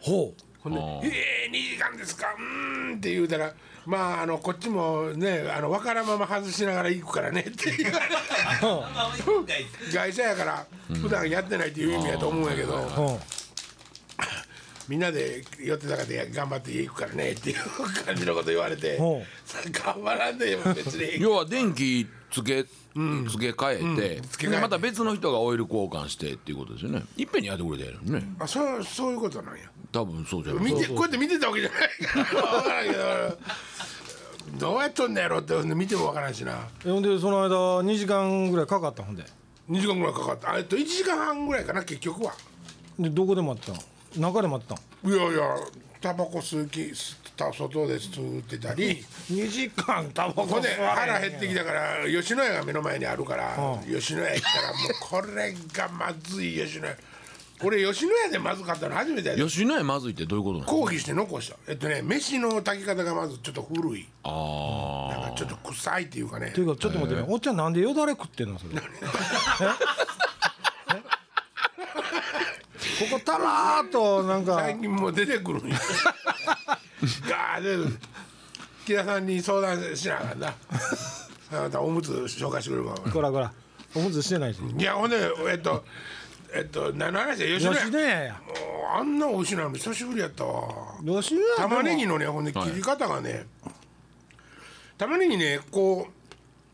[0.00, 2.34] ほほんで「ええ2時間ですか？
[2.38, 3.52] うーん」って言うたら
[3.86, 7.98] まああのこっちもねあの分からんまま外しながら行くからねっていうま
[8.62, 9.64] あ行くんかい。
[9.94, 10.66] 会社やから
[11.00, 13.20] 普段やってないっていう意味やと思うんやけど、
[14.88, 17.56] みんなで寄ってたかで頑張って家行くからねっていう
[18.04, 19.22] 感じのこと言われてほ
[19.70, 24.56] 頑張らんでも別に要は電気つけ付け替えて,、付け替えて。
[24.56, 27.02] でまた別の人がオイル交換してっていうことですよね。
[27.16, 28.22] いっぺんにやってくれたやろね。
[28.40, 29.62] あそうそういうことなんや。
[29.92, 30.64] 多分そうじゃない。
[30.64, 31.76] 見てこうやって見てたわけじゃな
[32.82, 33.28] いから。
[33.30, 33.38] ど
[34.72, 36.68] どうやっとんのやろってほんで見ても分からんしな。
[36.84, 39.24] うほんでその間2時間ぐらいかかったほんで。
[39.70, 40.52] 2時間ぐらいかかった。
[40.52, 42.34] あえっと1時間半ぐらいかな結局は。
[42.98, 43.78] でどこで待ったの？
[44.16, 44.74] 中で待った
[45.08, 45.14] の？
[45.14, 45.56] いやいや
[46.00, 56.96] タバコ吸うき吸った外で吸ってたり2時間タバコほんで腹減ってきたから吉野家が目の前にあるから、吉野家行ったらもうこれがまずい吉野家。
[57.64, 59.42] 俺吉野家でまずかったの初めてやで。
[59.42, 60.70] 吉野家まずいってどういうことなの？
[60.70, 61.56] 抗議して残した。
[61.66, 64.06] えっとね飯の炊き方がまずちょっと古い。
[64.22, 66.50] あなんかちょっと臭いっていうかね。
[66.50, 67.26] っていうかちょっと待ってね。
[67.28, 68.74] おっちゃんなんでよだれ食ってんのそれ？
[68.74, 68.82] ええ
[72.98, 74.56] ここたらーっとなんか。
[74.56, 75.78] 最近もう出てくるんや。
[77.28, 77.98] ガー出
[78.86, 80.54] 木田さんに相談しなあかんな。
[81.52, 83.52] あなたおむつ紹介してくれるかこらこら。
[83.94, 84.60] おむつしてないし。
[84.60, 85.16] いやほんで
[85.50, 85.84] えっと
[86.52, 87.78] えっと何の話や吉野家。
[87.78, 88.32] 吉野家や。
[88.32, 90.96] もうあんな美味しいの久しぶりやったわ。
[91.00, 91.68] 吉野家でも。
[91.68, 93.46] 玉ねぎのねほんで切り方がね、
[94.96, 96.08] 玉ねぎねこ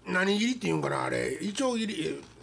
[0.07, 1.39] う何切りっていうんかなあれ。
[1.41, 2.11] いちょう切り。
[2.11, 2.34] な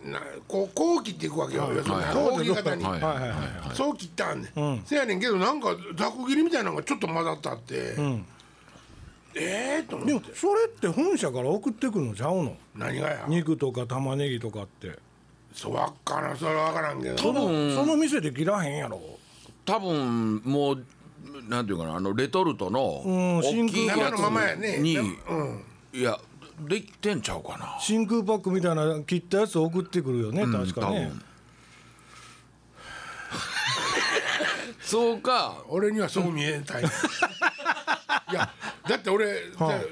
[0.48, 3.36] こうこう切っていくわけよ、要するにはいこう切り方に、はいはいはいは
[3.72, 3.76] い。
[3.76, 7.96] そう切ったんね、ん、せやねんけどなんかざく切りみたいなのがちょっと混ざったって、
[9.36, 10.36] ええとでも思って。
[10.36, 12.58] それって本社から送ってくるのちゃうの？
[12.76, 13.26] 何がや？
[13.28, 14.98] 肉とか玉ねぎとかって。
[15.54, 17.18] そうわっからんそれは分からんけど。
[17.18, 19.00] そのその店で切らへんやろ？
[19.66, 20.84] 多分もう
[21.48, 24.80] なんていうかなあのレトルトのうん大きいやつ生のままやね。
[24.80, 25.64] に、うん。
[25.94, 26.18] いや
[26.68, 27.78] できてんちゃうかな。
[27.80, 31.12] 真空パックみたいな切ったやつ送ってくるよね、確かね。
[34.82, 35.64] そうか。
[35.70, 36.84] 俺にはそう見えたい。
[38.32, 38.54] いや
[38.88, 39.44] だって俺、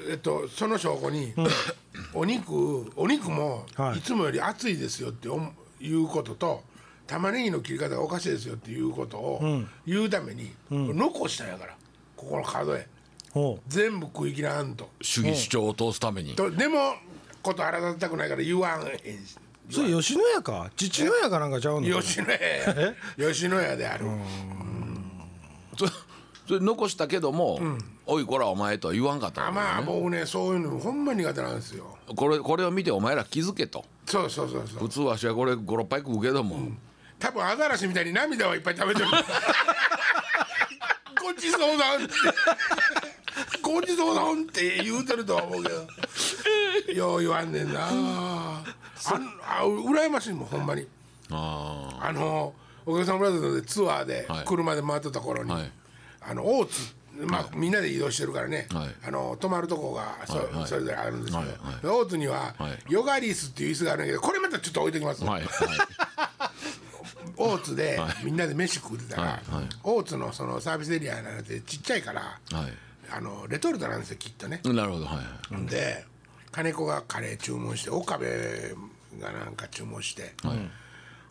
[0.09, 1.33] えっと、その証拠に、
[2.13, 3.99] お肉お肉もはい。
[3.99, 5.27] いつもより熱いですよって
[5.79, 6.63] いうことと
[7.07, 9.41] 玉ねぎの切り方がおかしいですよっていうことを
[9.85, 11.75] 言うために、残したんやから
[12.15, 12.79] ここの角へ。
[12.81, 12.98] ほ
[13.67, 14.89] 全部食い切らんと。
[15.01, 16.35] 主義主張を通すために。
[16.35, 16.95] とでも
[17.41, 19.37] こと荒立てたくないから言わんへんし。
[19.69, 20.71] うそれ吉野家か？
[20.75, 22.01] 父の家かなんかちゃうの？
[22.01, 22.95] 吉野家。
[23.17, 24.05] や吉野家である、
[25.77, 25.87] そ
[26.47, 27.59] それ残したけども
[28.07, 29.51] 「おいこらお前」とは言わんかったね。
[29.51, 31.97] まあ僕ねそういうのほんま苦手なんですよ。
[32.15, 33.85] これこれを見てお前ら気づけと。
[34.07, 34.79] そうそうそうそう。
[34.87, 36.57] 普通わしはこれ56杯食うけども、
[37.19, 39.07] 多分アザラシみたいに涙はいっぱい食べてる。
[41.21, 42.13] ごちそうだんって
[43.73, 45.87] ごちそうだんって言うてるとは思うけど。
[46.93, 47.87] よう言わんねんな。
[47.87, 48.65] あん
[49.41, 50.87] あ羨ましいもんほんまに。
[51.31, 52.53] ああの
[52.85, 54.45] お客さんブラザーズでツアーではい。
[54.45, 55.71] 車で回ってた頃に、はい。
[56.21, 58.89] あの大津まあ、みんなで移動してるからね、はい。
[59.05, 60.67] あの泊まるとこがそ,、はいはい。
[60.67, 62.03] それぞれあるんですけど、はい。
[62.03, 62.77] 大津には、はい。
[62.87, 65.49] ヨガリスっていう椅子があるんだけどこれまたちょっと置いときます、あはいはい。
[67.35, 69.69] 大津でみんなで飯食ってたら、はいはい。
[69.83, 72.73] 大津のそのサービスエリアなんてちっちゃいから、はい
[73.11, 75.13] あのレトルトなんですよきっとね、なるほどは
[75.51, 75.65] いはい。
[75.67, 76.05] で
[76.51, 78.25] 金子がカレー注文して岡部
[79.19, 80.33] がなんか注文して、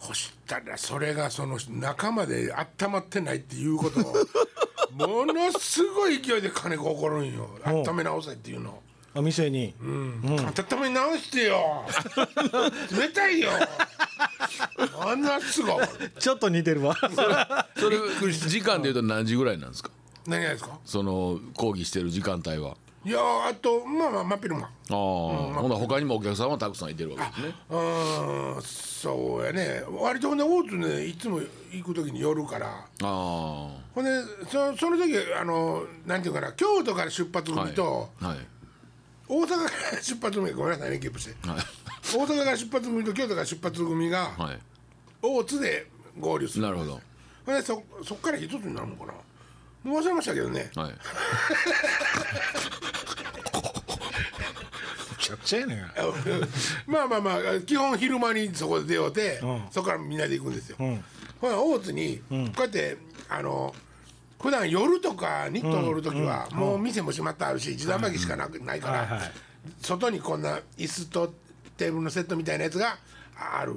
[0.01, 4.15] そしたらそれがその中まで温まってないっていうことを
[4.95, 7.49] ものすごい勢いで金子怒るんよ。
[7.65, 8.81] 温め直せっていうの。
[9.15, 11.85] あ店に、温め直してよ。
[12.97, 13.51] 冷たいよ。
[15.01, 15.87] あんなすごい。
[16.19, 16.95] ちょっと似てるわ。
[17.77, 17.99] それ
[18.33, 19.91] 時間でいうと何時ぐらいなんですか？
[20.29, 20.79] 何がですか？
[20.85, 22.77] その講義してる時間帯は。
[23.05, 27.55] いやあとまあまあ真っ昼間ああ、ほんなら他にもお客さんはたくさんいてるわけですね。
[27.71, 29.83] うーんそうやね。
[29.89, 31.41] 割とほんで大津ねいつも
[31.73, 32.67] 行く時に寄るから。
[32.67, 33.07] ああ。
[33.95, 34.11] ほんで
[34.51, 38.39] そその時あのなんていうかな京都から出発組と、はい。
[39.29, 39.55] 大阪か
[39.97, 41.49] ら出発組ごめんなさいねゲップして。
[41.49, 41.59] はい。
[42.15, 44.59] 大阪から出発組と京都から出発組がはい。
[45.23, 45.87] 大津で
[46.19, 47.01] 合流するなるほど。
[47.47, 49.15] ほんでそそっから一つになるのかな
[49.85, 50.71] もう忘れましたけどね。
[50.75, 50.91] はい。
[50.91, 50.97] む
[55.19, 55.79] ちゃくちゃやねん。
[55.79, 55.89] が
[56.87, 59.63] まあまあまあ基本昼間にそこで出ようて、うん。
[59.71, 61.05] そこからみんなで行くんですよ、ん。
[61.41, 62.97] ほら大津にこうやって
[63.29, 63.75] あの
[64.41, 69.21] 普段夜とかニットおる時はもう店も閉まってあるし地段巻きしかなくないから、はいはい
[69.83, 71.35] 外にこんな椅子と
[71.77, 72.97] テーブルのセットみたいなやつが
[73.37, 73.75] ある、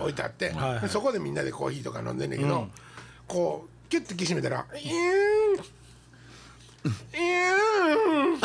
[0.00, 0.80] 置いてあって、はいはい。
[0.80, 2.66] でそこでみんなでコーヒーとか飲んでんねんけど、
[3.28, 7.52] こうキュッてきしめたら「イーンイー
[8.30, 8.38] ン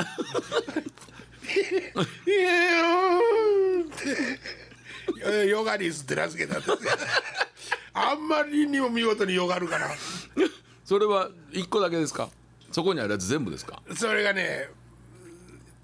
[2.26, 6.78] イーン」ってヨガリスって名付けたんですよ。
[7.94, 9.90] あんまりにも見事にヨガるから。
[10.84, 12.30] それは一個だけですか？
[12.74, 13.82] そこにあるやつ全部ですか？
[13.96, 14.68] それがね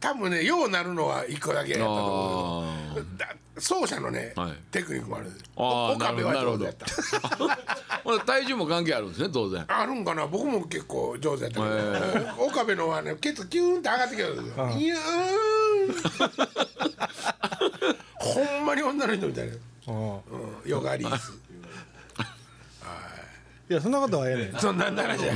[0.02, 3.06] 多分ねようなるのは一個だけやったと思う。
[3.18, 4.54] だ奏者のね、はい。
[4.72, 5.32] テクニックもある。
[5.56, 6.86] あー岡部は上手やった。
[8.26, 9.64] 体重も関係あるんですね当然。
[9.68, 15.00] あるんかな僕も結構上手やったけど、お岡部のはねケツキューンって上がってきたんですよ、いやー
[15.90, 15.94] ん。
[18.24, 19.54] ほんまに女の人みたいな、
[19.88, 20.22] うんうん、
[20.66, 21.34] ヨガリース。
[23.70, 24.60] いやそんなことはええねん。
[24.60, 25.34] そんなんな話や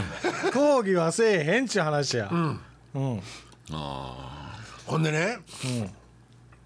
[0.53, 2.29] 講義はせえへんっちゅう話や。
[2.31, 2.59] うん。
[4.85, 5.39] ほんでね、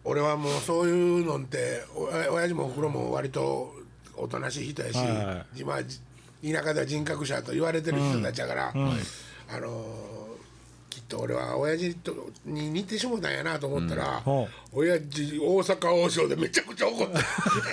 [0.03, 3.73] 俺はもうそういうのってお親父もおふくろも割と
[4.15, 5.85] おとなしい人やし、はい
[6.43, 10.21] 田舎では人格者と言われてる人たちやから、あのー
[10.89, 12.13] きっと俺は親父と
[12.45, 14.47] に似てしもたんやなと思ったら、うん。
[14.73, 17.17] 親父大阪王将で めちゃくちゃ怒って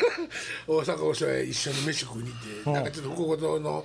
[0.69, 3.85] 大阪王将へ一緒に飯食いに行って、んなんかちょっと福岡の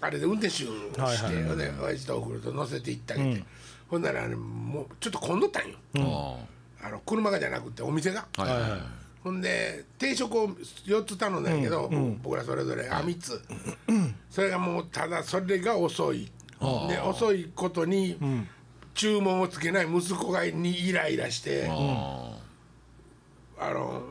[0.00, 3.44] あれで運転手をして、はいはいほんで親父とおふくろと乗せて行ってあげて、
[3.88, 6.38] ほんなら、ね、もうちょっと混んどったんよ。
[6.82, 8.52] ああの車がじゃなくてお店が、あはい。
[8.52, 8.80] はいはい。
[9.22, 11.88] ほんで定食を4つ頼んだんやけど、
[12.22, 13.40] 僕らそれぞれあ3つ、
[14.28, 16.30] それがもうただそれが遅い。
[16.88, 18.18] で遅いことに
[18.94, 22.36] 注文をつけない息子がにイライラしてあ
[23.58, 24.02] あの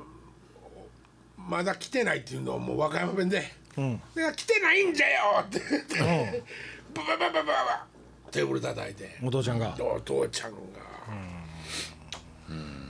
[1.37, 3.37] まだ来てないっていうのをもう和歌山弁で
[3.77, 6.43] 「いや来てないんじゃよ!」って言って
[6.93, 7.85] ババババババ
[8.31, 9.17] テーブル叩いて。
[9.23, 10.57] お父ちゃんがお父ちゃんが、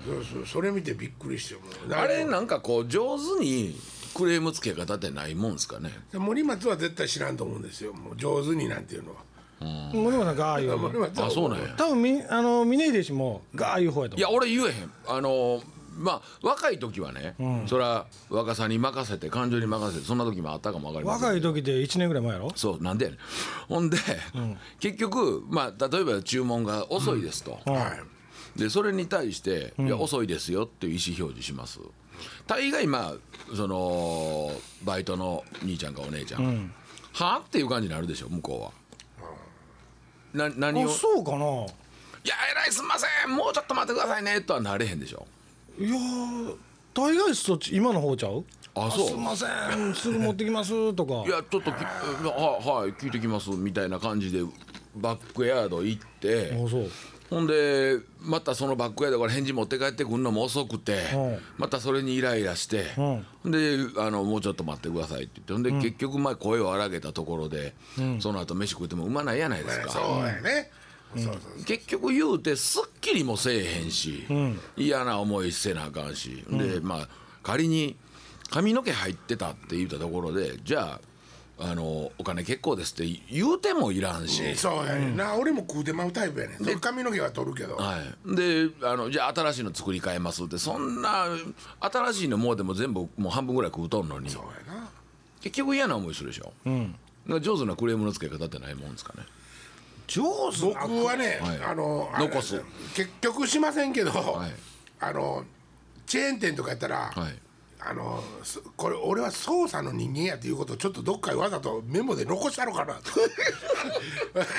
[0.06, 1.56] そうそうそれ見てびっくりして
[1.94, 3.76] あれなんかこう上手に
[4.14, 5.92] クレームつけ方ってないもんですかね？
[6.14, 7.94] 森松は絶対知らんと思うんですよ。
[7.94, 9.22] もう上手になんていうのは。
[9.94, 11.76] 森本さんがああいう森松はあそうなんや。
[11.78, 14.92] 多分みあの峰秀氏もがああいう方やと思いや俺言えへん。
[15.08, 15.62] あの
[15.98, 17.36] まあ若い時はね、
[17.68, 22.52] それは若さに任せて感情に任せてそんな時もあったかも分かりうません若い時で1年ぐらい前やろ？
[22.56, 23.20] そうなんでやねん。
[23.68, 23.98] ほんで、
[24.80, 28.21] 結局まあ例えば注文が遅いですと、はい
[28.56, 31.80] でそれに対して、いや遅いですよっていう意思表示します。
[32.48, 34.52] 大概まあその
[34.84, 36.72] バイトの兄ちゃんかお姉ちゃん、
[37.14, 37.40] はあ？
[37.40, 38.72] っていう感じになるでしょ向こ
[40.36, 40.50] うは。
[40.50, 40.90] な何を？
[40.90, 41.38] あそうかな。
[41.38, 41.40] い
[42.28, 43.36] やえらいすんません。
[43.36, 45.26] もうちょっと待ってくださいねとはなれへんでしょ。
[45.80, 46.56] いやー
[46.94, 48.46] 大概そっち今の方ちゃう？
[48.76, 49.08] あそう。
[49.08, 49.96] すいません。
[49.96, 51.14] すぐ持ってきますとか。
[51.26, 54.44] いやちょっときははい聞いてきますみたいな感じで
[54.96, 56.92] バックヤード行ってあそう
[57.32, 62.88] ほんでまたそのバックヤードから返事持って帰ってくるのも遅くてうんまたそれにイライラして
[63.44, 67.74] うんであのもうちょっと待ってくださいって言ってほんで結局まあ声を荒げたところで
[68.20, 70.28] その後飯食ってもうまないやないですそうか。
[70.28, 70.70] やね、
[71.16, 71.64] そうそうそう。
[71.64, 74.26] 結局言うてすっきりもせえへんし、
[74.76, 77.08] 嫌な思いせなあかんし、でまあ
[77.44, 77.96] 仮に
[78.50, 81.11] 髪の毛入ってたって言ったところでじゃあ
[81.64, 86.80] あのお金結構ですって言うてもいらんし、そうやねんな、俺も食うてまうタイプやねん。
[86.80, 90.58] 髪の毛は取るけど、はい、であのじゃあ新しいの作り変えますって。
[90.58, 91.28] そんな
[91.80, 94.30] 新しいのもうでも全部もう半分ぐらい食うとんのに。
[94.30, 94.90] そうやな。
[95.42, 96.96] 結局嫌な思いするでしょ、うん。
[97.42, 99.24] 上手なクレームのつけ方ってないもんですかね。
[100.08, 101.62] 上手僕はね、はい。
[101.64, 102.62] あの残す。
[102.96, 104.14] 結局しませんけど、い。
[105.00, 105.46] あの
[106.08, 107.40] チェーン店とかやったら、はい
[107.84, 113.02] あのすこれ俺は捜査の人間やっていうことをちょっとどっかにわざとメモで残したのかなと。
[114.34, 114.52] なんか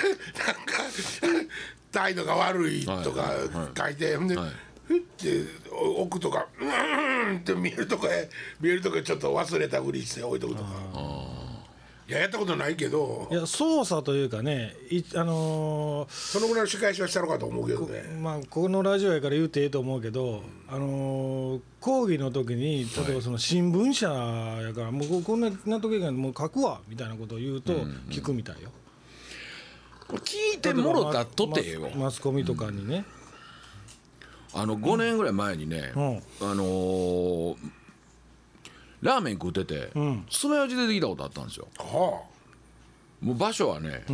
[1.92, 4.50] 態度が悪いとかはい書いて、で、はい。
[4.84, 8.28] ふって置くとかうーんって見えるとこへ
[8.60, 10.70] 見えるとこへちょっと忘れたふりして置いとくとか。
[11.38, 11.41] い
[12.12, 13.28] ややったことないけど。
[13.30, 18.02] いや操作というかねいあのーそのぐらいの仕返しはしたのかと思うけどね。
[18.20, 27.72] まあ、このラジオやから言うてええと思うけど、あのー講義の時に例えばその新聞社やから、もうここんなな時がもう書くわみたいなことを言うと
[28.10, 28.70] 聞くみたいよ。
[30.08, 33.04] 聞いてもろたとてよマスマスコミとかにね、
[34.54, 36.16] あの5年ぐらい前にね、うん。
[36.40, 37.56] あのー
[39.02, 40.24] ラーメン食ってて、ん。
[40.30, 41.68] 爪楊枝出てきたことあったんですよ。
[41.78, 42.22] は
[43.20, 44.04] もう場所はね、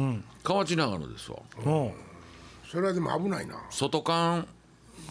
[0.42, 1.38] 河内長野ですわ。
[1.64, 1.70] う。
[1.70, 1.92] ん
[2.70, 3.54] それはでも危ないな。
[3.70, 4.46] 外間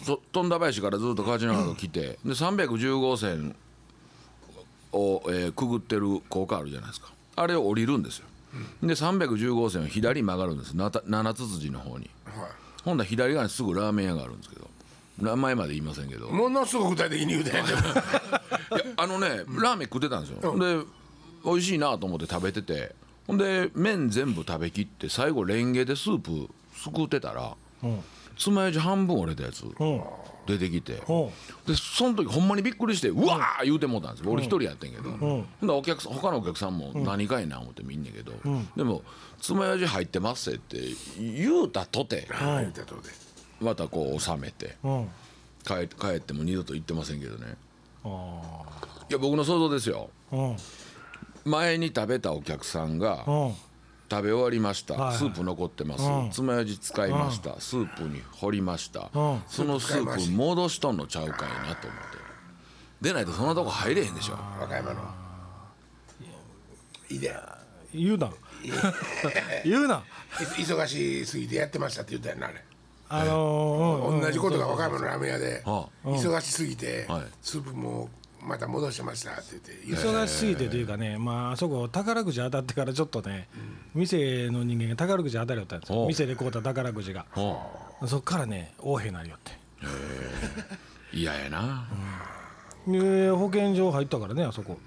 [0.04, 3.56] そ富田林からずっと河内長野来て、で310号線
[4.92, 7.12] を、えーくぐってる高架あるじゃないですか。
[7.36, 8.26] あれを降りるんですよ、
[8.82, 10.76] で310号線を左に曲がるんです。
[10.76, 12.10] なた七つ辻の方に。
[12.26, 12.48] は
[12.84, 14.68] ほんなら左側にすぐラーメン屋があるんですけど
[15.20, 16.28] 名前まで言いませんけど。
[16.28, 17.52] いものすごく具体的に言うて。
[18.96, 19.28] あのね
[19.60, 20.84] ラーメン食ってたんですよ、で
[21.44, 22.94] 美味しいなと思って食べてて。
[23.26, 27.54] ほんで麺全部食べきって最後レンゲでスープすくってたら
[28.38, 30.02] つまようじ半分折れたやつうん。
[30.46, 30.94] 出てきて。
[30.94, 31.28] うん。
[31.66, 34.32] でその時ほんまにびっくりしてうわー言うてもうたんですよ。
[34.32, 38.32] 俺一人やってんけど、ほんならお客さん他のお客さんも何かいな思って見んねんけど、
[38.74, 39.02] でも
[39.42, 40.80] 「つまようじ入ってますって」
[41.20, 42.26] 言うたとて。
[42.30, 42.62] はい。
[42.62, 43.10] 言うたとで
[43.60, 45.08] またこう収めてうん。
[45.64, 47.56] 帰帰っても二度と言ってませんけどね。
[48.04, 48.62] あ
[49.10, 50.10] いや僕の想像ですよ。
[50.32, 51.50] ーうん。
[51.50, 53.54] 前に食べたお客さんがうん。
[54.10, 56.30] 食べ終わりました、スープ残ってます、うん。
[56.30, 59.42] つまようじ使いました、スープに掘りました、うん。
[59.46, 62.18] そのスープ戻しとんのちゃうかいなと思って。
[63.02, 64.38] でないとそんなとこ入れへんでしょ。
[64.58, 65.02] 和歌山の
[67.10, 67.34] いいで
[67.94, 68.30] 言うな。
[69.64, 69.96] 言うな。
[69.96, 70.00] い
[70.64, 72.64] 忙しすぎてやってましたって言ったよなあれ
[73.08, 74.20] あのーうん。
[74.20, 77.22] 同じことが和歌山のラーメン屋では忙しすぎてはい。
[77.42, 78.08] スープも
[78.40, 79.42] また戻してましたって
[79.86, 83.48] 言って忙しすぎてというかね、まああそこ宝くじ当たってからちょっとね、
[83.94, 86.06] 店の人間が宝くじ当たりよったんですよ。
[86.06, 87.26] 店で買うた宝くじが。
[87.32, 87.66] は
[88.06, 89.52] そっからね横柄なりよって
[91.12, 91.88] 嫌やな、
[92.86, 94.78] で保健所入ったからねあそこ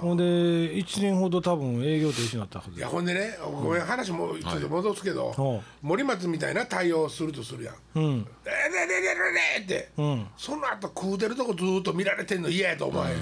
[0.00, 8.26] ほんで1年ほど多分営業停止になったはずいやほんでねごめん話もちょっと戻すけど、はい森松みたいな対応するとするやん「うん。
[8.44, 10.26] えれれれれれ」って、うん。
[10.36, 13.16] その後食うてるとこずーっと見られてんの嫌やと思え、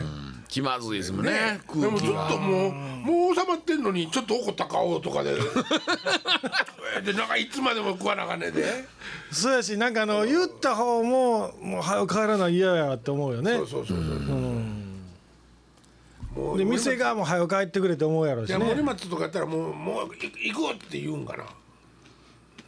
[0.48, 5.34] 気まずいですもんねねでもずっ空気がともうもう収まってんのにちょっと怒った顔とかで
[7.04, 8.84] でなんかいつまでも食わなあかんねんで。
[9.30, 13.56] そうやしなんかあの言った方ももう早く帰らない嫌やって思うよね。
[13.56, 14.85] そうそうそうそう
[16.56, 21.44] で店側も早く帰ってくれって思うやろうしいや森ね松とかやったらもうもうい行くって言うんかな。
[21.44, 21.46] い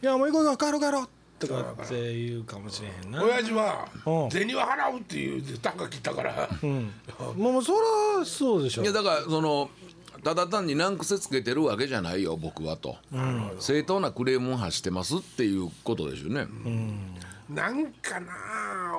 [0.05, 4.31] やもう行こうよ帰ろう帰ろうとかって言うかもしれへんな親父はうん。
[4.31, 6.49] 銭は払うっていう単価切ったから、
[7.37, 7.73] もうそ
[8.19, 8.83] らそうでしょ。
[8.83, 9.69] いやだからその
[10.23, 12.97] ただ単に難癖つけてるわけじゃないよ僕はと、
[13.59, 16.47] 正当なクレームを発してますっていうことですよね、
[17.49, 18.27] なんかな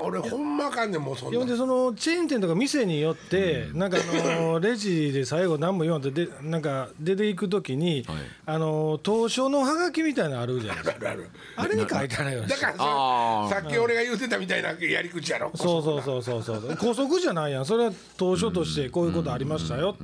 [0.02, 1.44] 俺ほんまあかんねんもうそんな。
[1.46, 8.16] でそのチェーン店とか店によって、なんかあのレジで最後何も言わんとでなんか出ていく時に、はい。
[8.46, 11.10] あの当初のハガキみたいなのあるじゃないですか。
[11.10, 11.30] あるある。
[11.56, 12.42] あれに書いてないよ。
[12.42, 15.52] だからさっき俺が言うてたみたいなやり口やろ。
[15.54, 16.76] そうそうそうそうそう。
[16.76, 17.64] 高速じゃないやん。
[17.64, 19.96] それは当初としてこういうことありましたよ、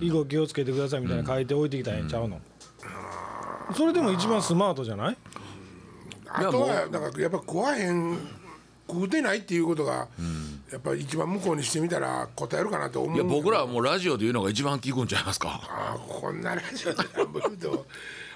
[0.00, 2.40] 以後気をつけてくださいみたいな書いて置いてきたらええんちゃうの、
[3.76, 5.16] それでも一番スマートじゃない？
[6.34, 6.88] あとは。
[6.88, 8.18] なんかやっぱ食わへん
[8.88, 10.08] 食うてないっていうことが、
[10.70, 13.14] やっぱり一番向こうにしてみたら答えるかなと思う。
[13.14, 15.60] いや僕らはもうラジオで言うのが一番聞くんちゃいますか？
[15.62, 17.86] ああこんなラジオでなんぼ言うても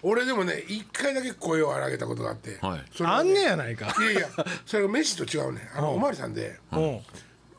[0.03, 2.85] 俺でもね一回だけ声を荒げたことがあって、はい。
[2.95, 3.95] それあんねやないか。
[4.01, 4.29] いやいや
[4.65, 6.59] それが飯と違うねあのおまわりさんで。
[6.73, 7.01] うん。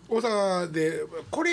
[0.09, 1.51] 大阪でこれ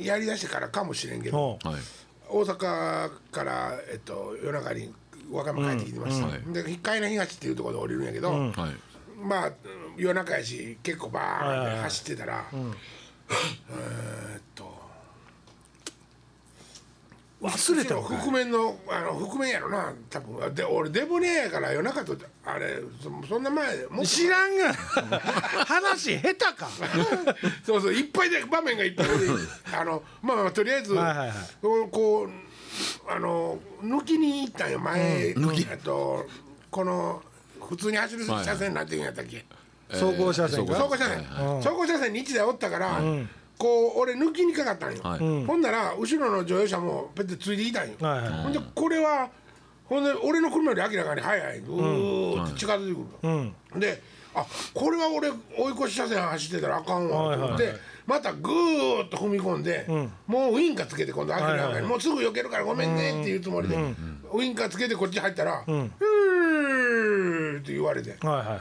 [0.00, 1.58] やりだしてからかもしれんけど。
[1.62, 1.70] うん。
[1.70, 1.80] はい。
[2.26, 4.92] 大阪から、えっと、夜中に
[5.30, 6.52] 和歌山帰ってきてました、うん。
[6.52, 8.52] で海南東っていうところで降りるんやけど、はい
[9.22, 9.52] まあ
[9.96, 14.74] 夜中やし結構バーンって走ってたら、えーっと
[17.44, 20.54] 忘れたわ覆面のあの覆面やろな多分。
[20.54, 24.72] で俺デボネやから夜中とあれそそんな前も知らんが
[25.68, 26.68] 話下手か。
[27.66, 29.14] そうそういっぱいで場面がいっぱいで
[29.78, 31.36] あのまあまあとりあえず、はいはいはい。
[31.60, 32.30] こうこう
[33.08, 35.62] あの抜きに行ったんよ前、抜き。
[35.68, 36.26] やと
[36.70, 37.22] この
[37.68, 39.44] 普通に走る車線なんていうんやったっけ、
[39.90, 43.00] 走行車線が走行車線、走行車線に1台おったから、
[43.56, 45.18] こう俺抜きにかかったんよ、はい。
[45.18, 48.28] ほんなら後ろの乗用車もペッてついてきたんよ、はいはい。
[48.42, 49.30] ほんでこれは
[49.86, 54.02] ほんで俺の車より明らかに速いうーって近づいてくるの、で
[54.34, 59.86] あこれは俺追い越し車線走ってたらあかんわと思って、はいはいまたぐーっと踏み込んで、
[60.26, 61.90] もうウインカーつけて今度明らかに、はいはいはい。
[61.90, 63.76] もうすぐ避けるからごめんねっていうつもりで、
[64.32, 65.86] ウインカーつけてこっち入ったら「うー」
[67.60, 68.16] って言われて。
[68.20, 68.58] はいはいはい。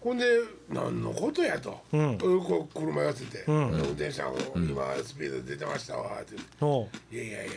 [0.00, 0.24] ほんで
[0.68, 2.18] 何のことやと、ん。
[2.18, 7.52] こう車寄せて、運転手さん今スピード出てましたわ」っておう「いやいやいやいや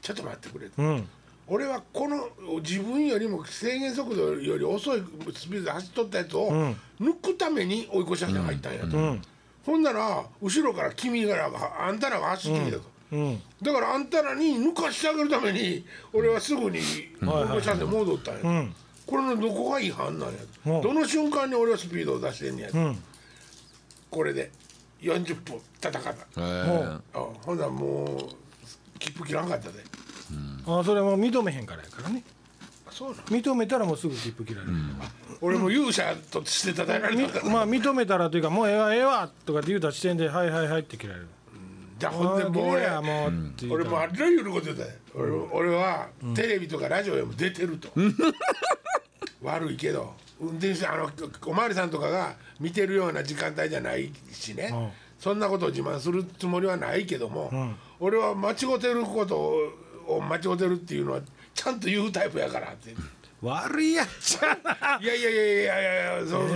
[0.00, 1.08] ちょっと待ってくれ」うん。
[1.46, 2.30] 俺はこの
[2.62, 5.02] 自分よりも制限速度より遅い
[5.34, 6.50] スピードで走っとったやつを
[6.98, 9.18] 抜くために追い越し車線入ったんやと、
[9.64, 16.80] ほんなら後ろから君らがあんたらが走ってきたと、うんだからあんたらに抜かしてあげるために俺はすぐに
[17.20, 18.74] 歩行者線戻ったんや、ん。
[19.06, 20.82] これのどこが違反なんや、うん。
[20.82, 22.98] どの瞬間に俺はスピードを出してんねや、ん。
[24.10, 24.50] これで
[25.00, 26.10] 40分戦った。
[26.10, 29.84] へえあほんならもう切符切らんかったで。
[30.66, 32.22] あそれも認めへんからやからね
[33.26, 34.72] 認めたらもうすぐ切符切られる、
[35.40, 41.28] 俺も勇者として叩えられみたから、まあ認めたらというかもうええわええわとかって言うた時点ではいはいはいって切られる。
[41.98, 44.88] じゃあほんでもう俺ああもうって言う俺たらもあらゆること言ったよ。
[45.14, 45.32] 俺
[45.68, 47.88] 俺はテレビとかラジオでも出てると。
[49.42, 50.14] 悪いけど。
[50.40, 51.10] 運転手あの
[51.46, 54.90] おまわりさんとかが見てるような時間帯じゃないしね、うん。
[55.18, 57.50] そんなことを自慢するつもりはないけども、
[58.00, 59.36] 俺は間違ってること
[60.06, 61.20] を間違ってるっていうのは
[61.54, 62.94] ちゃんと言うタイプやからって。
[63.42, 64.98] 悪いやっちゃな。
[65.02, 66.48] いやいやいやいやいやいやそ,、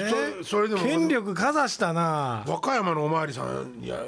[0.42, 2.44] そそれでも権力かざしたな。
[2.46, 4.00] 和歌山のおまわりさんや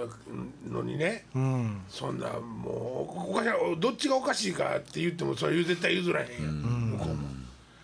[0.67, 1.83] のにね、うん。
[1.91, 6.63] そんなもうおかしいどっちがおかしいかって言ってもそれ絶対譲らへんやん、
[6.93, 7.30] 向こうも。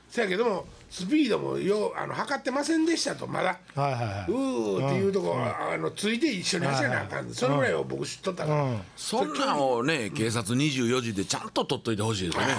[0.09, 3.59] せやけどもスピードもようあの測ってませんでしたとまだ。
[3.75, 8.81] はいはいはういーっていうとこ、あのついて一緒に走らなあかん、それぐらいを僕知っとったから、うん。
[8.97, 12.55] そんなんをね警察24時でちゃんと取っといてほしいですよね。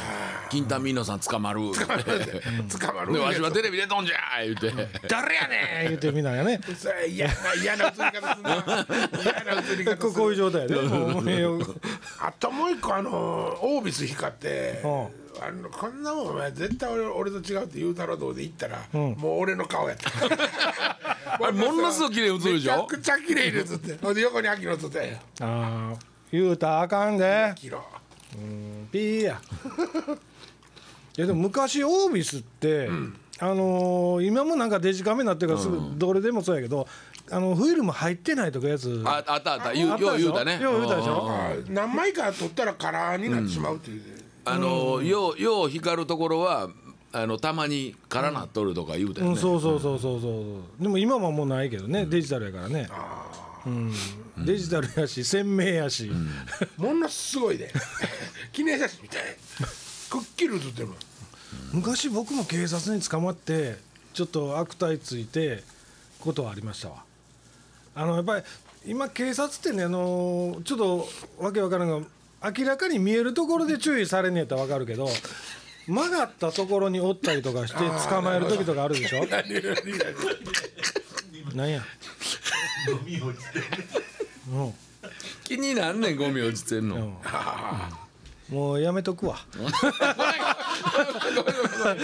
[0.50, 1.62] 金田美濃さん捕まる。
[1.72, 1.88] 捕
[2.94, 3.14] まる。
[3.14, 4.72] でわしはテレビ出とんじゃ言うて。
[5.08, 6.60] 誰やねん言うてみんながね。
[6.78, 8.86] それ嫌な嫌な映り方すんな。
[9.24, 11.60] 嫌な映り方するここういう状態でもうよ。
[12.20, 20.10] あともう一個あのオービス光って、うあのこんなもんお前絶対俺俺と違うって言うたろどうで言ったら、もう俺の顔やった。
[21.40, 25.14] あれものすごい綺麗に映るでしょめちゃくちゃ綺麗に映って ほんで横に秋野映ってたんや。
[25.42, 25.94] ああ
[26.32, 27.54] 言うたらあかんで。
[27.56, 27.84] キロ。
[28.92, 29.42] ピーや。
[31.18, 32.90] いやでも昔オービスって、
[33.40, 36.88] あのー今もなんかデジカメになってるからすぐどれでもそうやけど、
[37.32, 39.02] あのフィルム入ってないとかやつ。
[39.06, 39.74] ああったあった。
[39.74, 40.60] 言うよう言うたね。
[40.62, 41.28] よう言うたでしょ？
[41.30, 44.02] あ何枚か撮ったらカラーになってしまうっていう、
[44.50, 46.70] あのようよう光るところは
[47.12, 50.28] あのたまに空なっとるとか言うたようん、ねそうそうそうそうそ
[50.80, 50.84] う。
[50.84, 52.88] でも今はもうないけどねデジタルやからね、
[53.66, 56.12] うん、デジタルやし鮮明やし、
[56.78, 57.72] ものすごいで
[58.52, 59.22] 記念写真みたい。
[60.10, 60.88] くっきり写ってる。
[60.88, 60.98] もん
[61.74, 63.78] 昔僕も警察に捕まって
[64.14, 65.64] ちょっと悪態ついて
[66.20, 67.04] ことはありましたわ。
[67.96, 68.44] あのやっぱり
[68.86, 71.08] 今警察ってねあのちょっと
[71.40, 72.08] わけわからんが
[72.44, 75.10] 明らかに見えるところで注意されんねやったらわかるけど
[75.88, 77.80] 曲がったところにおったりとかして
[78.10, 79.26] 捕まえる時とかあるでしょ？
[81.56, 81.82] なんや、
[82.88, 83.60] ゴミ落ちて
[84.52, 84.74] うん。
[85.46, 87.18] 気になんねんゴミ落ちてんの、
[88.52, 88.56] うん。
[88.56, 89.38] もうやめとくわ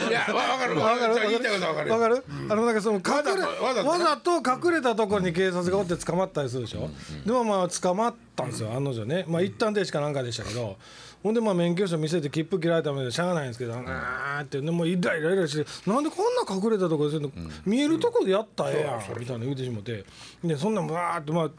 [0.10, 0.78] いやわわかる。
[0.78, 1.30] わわかる？
[1.30, 6.90] 言いたいことわかるわかる、あのなんかその隠れわざとわざとわざと隠れたところに警察がおって捕まったりするでしょ、
[7.26, 9.26] でもまあ捕まったんですよ案の定ね。
[9.28, 10.78] まあ一旦停止かなんかでしたけど。
[11.24, 17.26] ほんでまあ免許証見せて切符切られたのでしゃあないんですけどあーってでもうイライライラしてなんでこんな隠れたところで、
[17.66, 20.04] 見えるところでやったらええやんみたいな言うてしもて。
[20.44, 21.50] でそんなんわーってまあ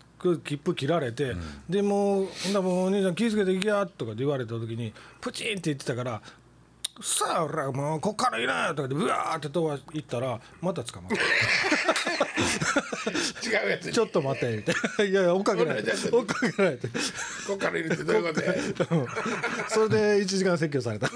[0.44, 1.34] 切符切られて、
[1.66, 4.92] でもうほんだらもうお兄ちゃん気ぃつけて行きやとかって言われた時に
[5.22, 6.20] プチンって言ってたから
[7.02, 11.16] さあ俺らもうこっからいなよとかでブワーって飛ば行ったらまた捕まった。
[13.48, 13.92] 違うやつに。
[13.92, 14.72] ちょっと待って言って
[15.10, 16.88] いやいや追っかけられて追っかけられて。
[17.46, 19.06] こっからいるってどういうことやうん。
[19.68, 21.08] それで1時間説教された。
[21.08, 21.10] い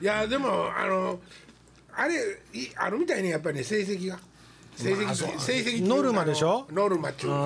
[0.00, 1.20] やでもあの
[1.94, 2.14] あれ
[2.52, 4.18] いあるみたいにやっぱりね成績が。
[4.74, 6.66] 成績、成績っていうノルマでしょ？
[6.72, 7.36] ノルマっちゅうか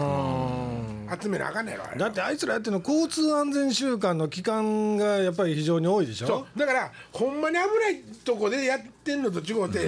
[1.20, 1.98] 集めなあかんねやろあれ。
[1.98, 6.26] だってあいつらやってるの交通安全週間の期間がやっぱり非常に多いでしょ？
[6.26, 6.59] そう。
[6.59, 9.86] だからほんまに危ないとこでやってんのと違うて、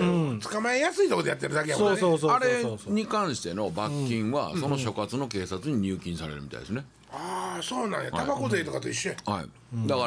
[0.48, 2.00] 捕まえやすいとこでやってるだけやもんね。
[2.00, 8.10] そうそうそうあれに関しての罰金はその所轄の警察に入金されるみたいですね、ああそうなんや。
[8.10, 10.06] タバコ税とかと一緒や、はい、だか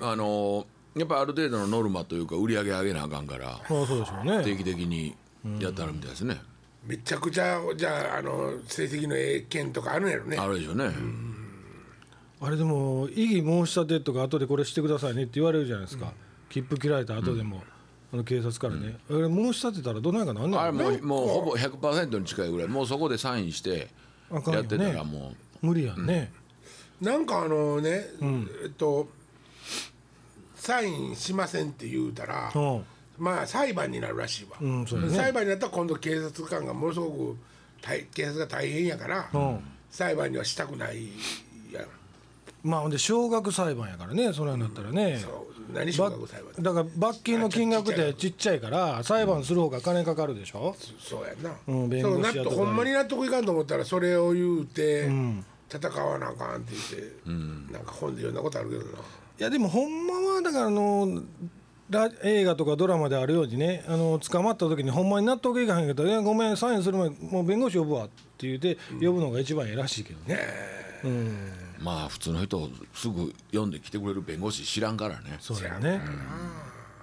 [0.00, 0.66] らあの
[0.96, 4.44] やっぱりある程度のノルマというか売り上げ上げなあかんからそうそうでしょうね。
[4.44, 5.14] 定期的に
[5.60, 6.38] やってあるみたいですね、
[6.86, 10.36] めちゃくちゃじゃああの成績のええ件とかあるんやろね。
[10.36, 10.90] あるでしょうね、
[12.40, 16.12] あれでも異議申し立てとか後でこれしてくださいねって言われるじゃないですか、
[16.48, 17.62] 切符切られた後でも、
[18.12, 22.68] あの警察からね、あれ申し立てたらどないかなんあれもうもうほぼ100%に近いぐらい。
[22.68, 23.88] もうそこでサインして
[24.30, 24.68] あかんよね。
[24.68, 25.32] やってたらも
[25.62, 25.66] う。
[25.66, 26.32] 無理やんね、
[27.00, 28.04] なんかあのね、
[28.62, 29.08] えっと
[30.54, 32.84] サインしませんって言うたら、うん
[33.18, 35.14] まあ裁判になるらしいわ、うんそうだね。
[35.14, 37.36] 裁判になったら今度警察官がものすごく
[37.82, 39.60] 大警察が大変やから、うん。
[39.90, 41.08] 裁判にはしたくない
[41.72, 41.86] やん。
[42.62, 45.72] まあほんで少額裁判やからねそれになったらね、そう。
[45.72, 46.72] 何少ば額裁判だ？
[46.72, 49.02] から罰金の金額ってちっちゃいから。
[49.04, 52.56] 裁判する方が金かかるでしょ、そうやんな、うん弁そうなっ護士やとか。
[52.56, 55.08] とほんまに納得いかんと思ったらそれを言うて、
[55.70, 58.90] 戦わなあかんって言って、なんか本で読んだことあるけどな。
[58.90, 58.92] い
[59.38, 61.22] やでもほんまはだからあの
[61.90, 70.38] ラ映画とかドラマであるようにねあの捕まった時にほんまに納得いかへんけど「いやごめんサインする前にもう弁護士呼ぶわ」って言うて呼ぶのが一番ええらしいけどね、
[71.80, 75.36] まあ普通の人すぐ読んで来てくれる弁護士知らんからね。
[75.40, 76.00] そうだよね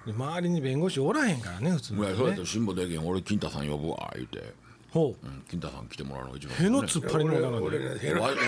[0.06, 2.10] で周りに弁護士おらへんからね普通いの人ね。
[2.10, 3.06] やそうやって辛抱できん。
[3.06, 4.52] 俺金太さん呼ぶわ言うて、
[4.94, 5.26] ほう。
[5.26, 8.38] うん、金太さん来てもらうのが一番への突っ張りのわわ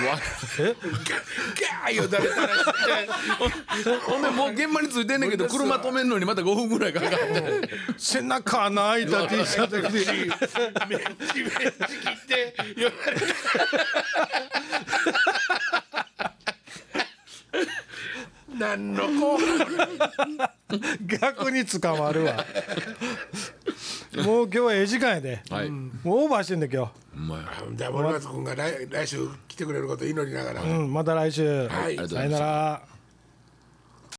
[0.60, 0.76] え
[1.82, 10.12] ガーよだれたらしてほんでもう現場に着いてんねんけど車止めんのにまた5分ぐらいかかって背中穴開いた T シャツ着て
[10.88, 11.00] メン
[11.32, 12.92] チメンチ切ってよ
[18.58, 19.38] 何のこ
[21.06, 22.44] 逆に捕まるわ。
[24.24, 25.70] もう今日はええ時間やで、はい。
[25.70, 27.42] もうオーバーしてんで今日ほんまや。
[27.72, 31.96] じゃあ森松君が来来週来てくれることを祈りながら、うんまた来週、はい。
[32.08, 32.82] さよなら